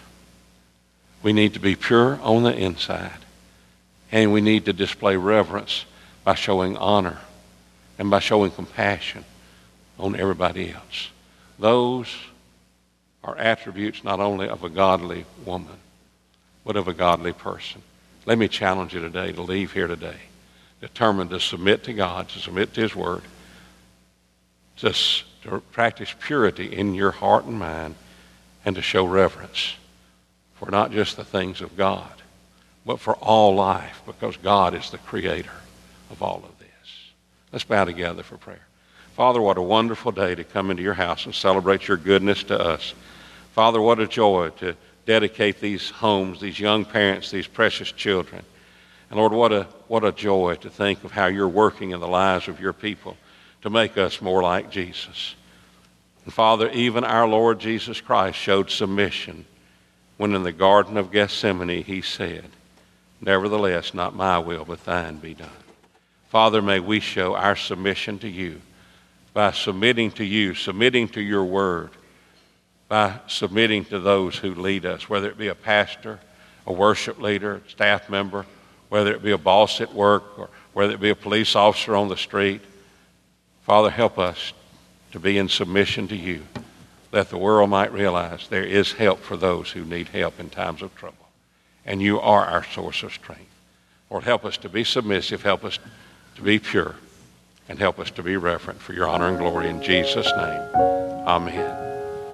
We 1.22 1.32
need 1.32 1.54
to 1.54 1.60
be 1.60 1.76
pure 1.76 2.18
on 2.22 2.44
the 2.44 2.54
inside. 2.54 3.25
And 4.12 4.32
we 4.32 4.40
need 4.40 4.66
to 4.66 4.72
display 4.72 5.16
reverence 5.16 5.84
by 6.24 6.34
showing 6.34 6.76
honor 6.76 7.18
and 7.98 8.10
by 8.10 8.20
showing 8.20 8.50
compassion 8.50 9.24
on 9.98 10.16
everybody 10.16 10.72
else. 10.72 11.10
Those 11.58 12.14
are 13.24 13.36
attributes 13.36 14.04
not 14.04 14.20
only 14.20 14.48
of 14.48 14.62
a 14.62 14.68
godly 14.68 15.24
woman, 15.44 15.76
but 16.64 16.76
of 16.76 16.88
a 16.88 16.94
godly 16.94 17.32
person. 17.32 17.82
Let 18.26 18.38
me 18.38 18.48
challenge 18.48 18.94
you 18.94 19.00
today 19.00 19.32
to 19.32 19.42
leave 19.42 19.72
here 19.72 19.86
today 19.86 20.18
determined 20.80 21.30
to 21.30 21.40
submit 21.40 21.84
to 21.84 21.92
God, 21.92 22.28
to 22.28 22.38
submit 22.38 22.74
to 22.74 22.82
His 22.82 22.94
Word, 22.94 23.22
to, 24.78 24.92
to 25.42 25.60
practice 25.72 26.14
purity 26.20 26.66
in 26.66 26.94
your 26.94 27.10
heart 27.10 27.44
and 27.44 27.58
mind, 27.58 27.94
and 28.64 28.76
to 28.76 28.82
show 28.82 29.06
reverence 29.06 29.74
for 30.54 30.70
not 30.70 30.90
just 30.90 31.16
the 31.16 31.24
things 31.24 31.60
of 31.60 31.76
God, 31.76 32.10
but 32.86 33.00
for 33.00 33.14
all 33.16 33.56
life, 33.56 34.00
because 34.06 34.36
God 34.36 34.72
is 34.72 34.90
the 34.90 34.98
creator 34.98 35.50
of 36.10 36.22
all 36.22 36.42
of 36.44 36.58
this. 36.60 36.68
Let's 37.52 37.64
bow 37.64 37.84
together 37.84 38.22
for 38.22 38.36
prayer. 38.36 38.64
Father, 39.14 39.42
what 39.42 39.58
a 39.58 39.62
wonderful 39.62 40.12
day 40.12 40.36
to 40.36 40.44
come 40.44 40.70
into 40.70 40.84
your 40.84 40.94
house 40.94 41.26
and 41.26 41.34
celebrate 41.34 41.88
your 41.88 41.96
goodness 41.96 42.44
to 42.44 42.58
us. 42.58 42.94
Father, 43.52 43.80
what 43.80 43.98
a 43.98 44.06
joy 44.06 44.50
to 44.58 44.76
dedicate 45.04 45.60
these 45.60 45.90
homes, 45.90 46.40
these 46.40 46.60
young 46.60 46.84
parents, 46.84 47.30
these 47.30 47.46
precious 47.48 47.90
children. 47.90 48.44
And 49.10 49.18
Lord, 49.18 49.32
what 49.32 49.52
a, 49.52 49.64
what 49.88 50.04
a 50.04 50.12
joy 50.12 50.54
to 50.56 50.70
think 50.70 51.02
of 51.02 51.10
how 51.10 51.26
you're 51.26 51.48
working 51.48 51.90
in 51.90 52.00
the 52.00 52.08
lives 52.08 52.46
of 52.46 52.60
your 52.60 52.72
people 52.72 53.16
to 53.62 53.70
make 53.70 53.98
us 53.98 54.20
more 54.20 54.42
like 54.42 54.70
Jesus. 54.70 55.34
And 56.24 56.32
Father, 56.32 56.70
even 56.70 57.02
our 57.02 57.26
Lord 57.26 57.58
Jesus 57.58 58.00
Christ 58.00 58.38
showed 58.38 58.70
submission 58.70 59.44
when 60.18 60.34
in 60.34 60.44
the 60.44 60.52
Garden 60.52 60.96
of 60.96 61.10
Gethsemane 61.10 61.82
he 61.82 62.00
said, 62.00 62.44
Nevertheless, 63.20 63.94
not 63.94 64.14
my 64.14 64.38
will, 64.38 64.64
but 64.64 64.84
thine 64.84 65.16
be 65.16 65.34
done. 65.34 65.48
Father, 66.28 66.60
may 66.60 66.80
we 66.80 67.00
show 67.00 67.34
our 67.34 67.56
submission 67.56 68.18
to 68.18 68.28
you 68.28 68.60
by 69.32 69.52
submitting 69.52 70.10
to 70.12 70.24
you, 70.24 70.54
submitting 70.54 71.08
to 71.08 71.20
your 71.20 71.44
word, 71.44 71.90
by 72.88 73.20
submitting 73.26 73.84
to 73.86 73.98
those 73.98 74.36
who 74.36 74.54
lead 74.54 74.86
us, 74.86 75.08
whether 75.08 75.28
it 75.28 75.38
be 75.38 75.48
a 75.48 75.54
pastor, 75.54 76.18
a 76.66 76.72
worship 76.72 77.20
leader, 77.20 77.62
staff 77.68 78.08
member, 78.08 78.46
whether 78.88 79.12
it 79.12 79.22
be 79.22 79.32
a 79.32 79.38
boss 79.38 79.80
at 79.80 79.92
work, 79.94 80.38
or 80.38 80.48
whether 80.72 80.94
it 80.94 81.00
be 81.00 81.10
a 81.10 81.16
police 81.16 81.56
officer 81.56 81.96
on 81.96 82.08
the 82.08 82.16
street. 82.16 82.60
Father, 83.62 83.90
help 83.90 84.18
us 84.18 84.52
to 85.12 85.18
be 85.18 85.38
in 85.38 85.48
submission 85.48 86.06
to 86.08 86.16
you, 86.16 86.42
that 87.10 87.30
the 87.30 87.38
world 87.38 87.70
might 87.70 87.92
realize 87.92 88.48
there 88.48 88.62
is 88.62 88.92
help 88.92 89.20
for 89.20 89.36
those 89.36 89.70
who 89.70 89.84
need 89.84 90.08
help 90.08 90.38
in 90.38 90.50
times 90.50 90.82
of 90.82 90.94
trouble. 90.94 91.25
And 91.86 92.02
you 92.02 92.20
are 92.20 92.44
our 92.44 92.64
source 92.64 93.02
of 93.02 93.12
strength. 93.14 93.50
Lord, 94.10 94.24
help 94.24 94.44
us 94.44 94.56
to 94.58 94.68
be 94.68 94.84
submissive, 94.84 95.42
help 95.42 95.64
us 95.64 95.78
to 96.34 96.42
be 96.42 96.58
pure 96.58 96.96
and 97.68 97.78
help 97.78 97.98
us 97.98 98.10
to 98.12 98.22
be 98.22 98.36
reverent 98.36 98.80
for 98.80 98.92
your 98.92 99.08
honor 99.08 99.28
and 99.28 99.38
glory 99.38 99.68
in 99.68 99.82
Jesus' 99.82 100.30
name. 100.36 100.62
Amen. 101.26 101.95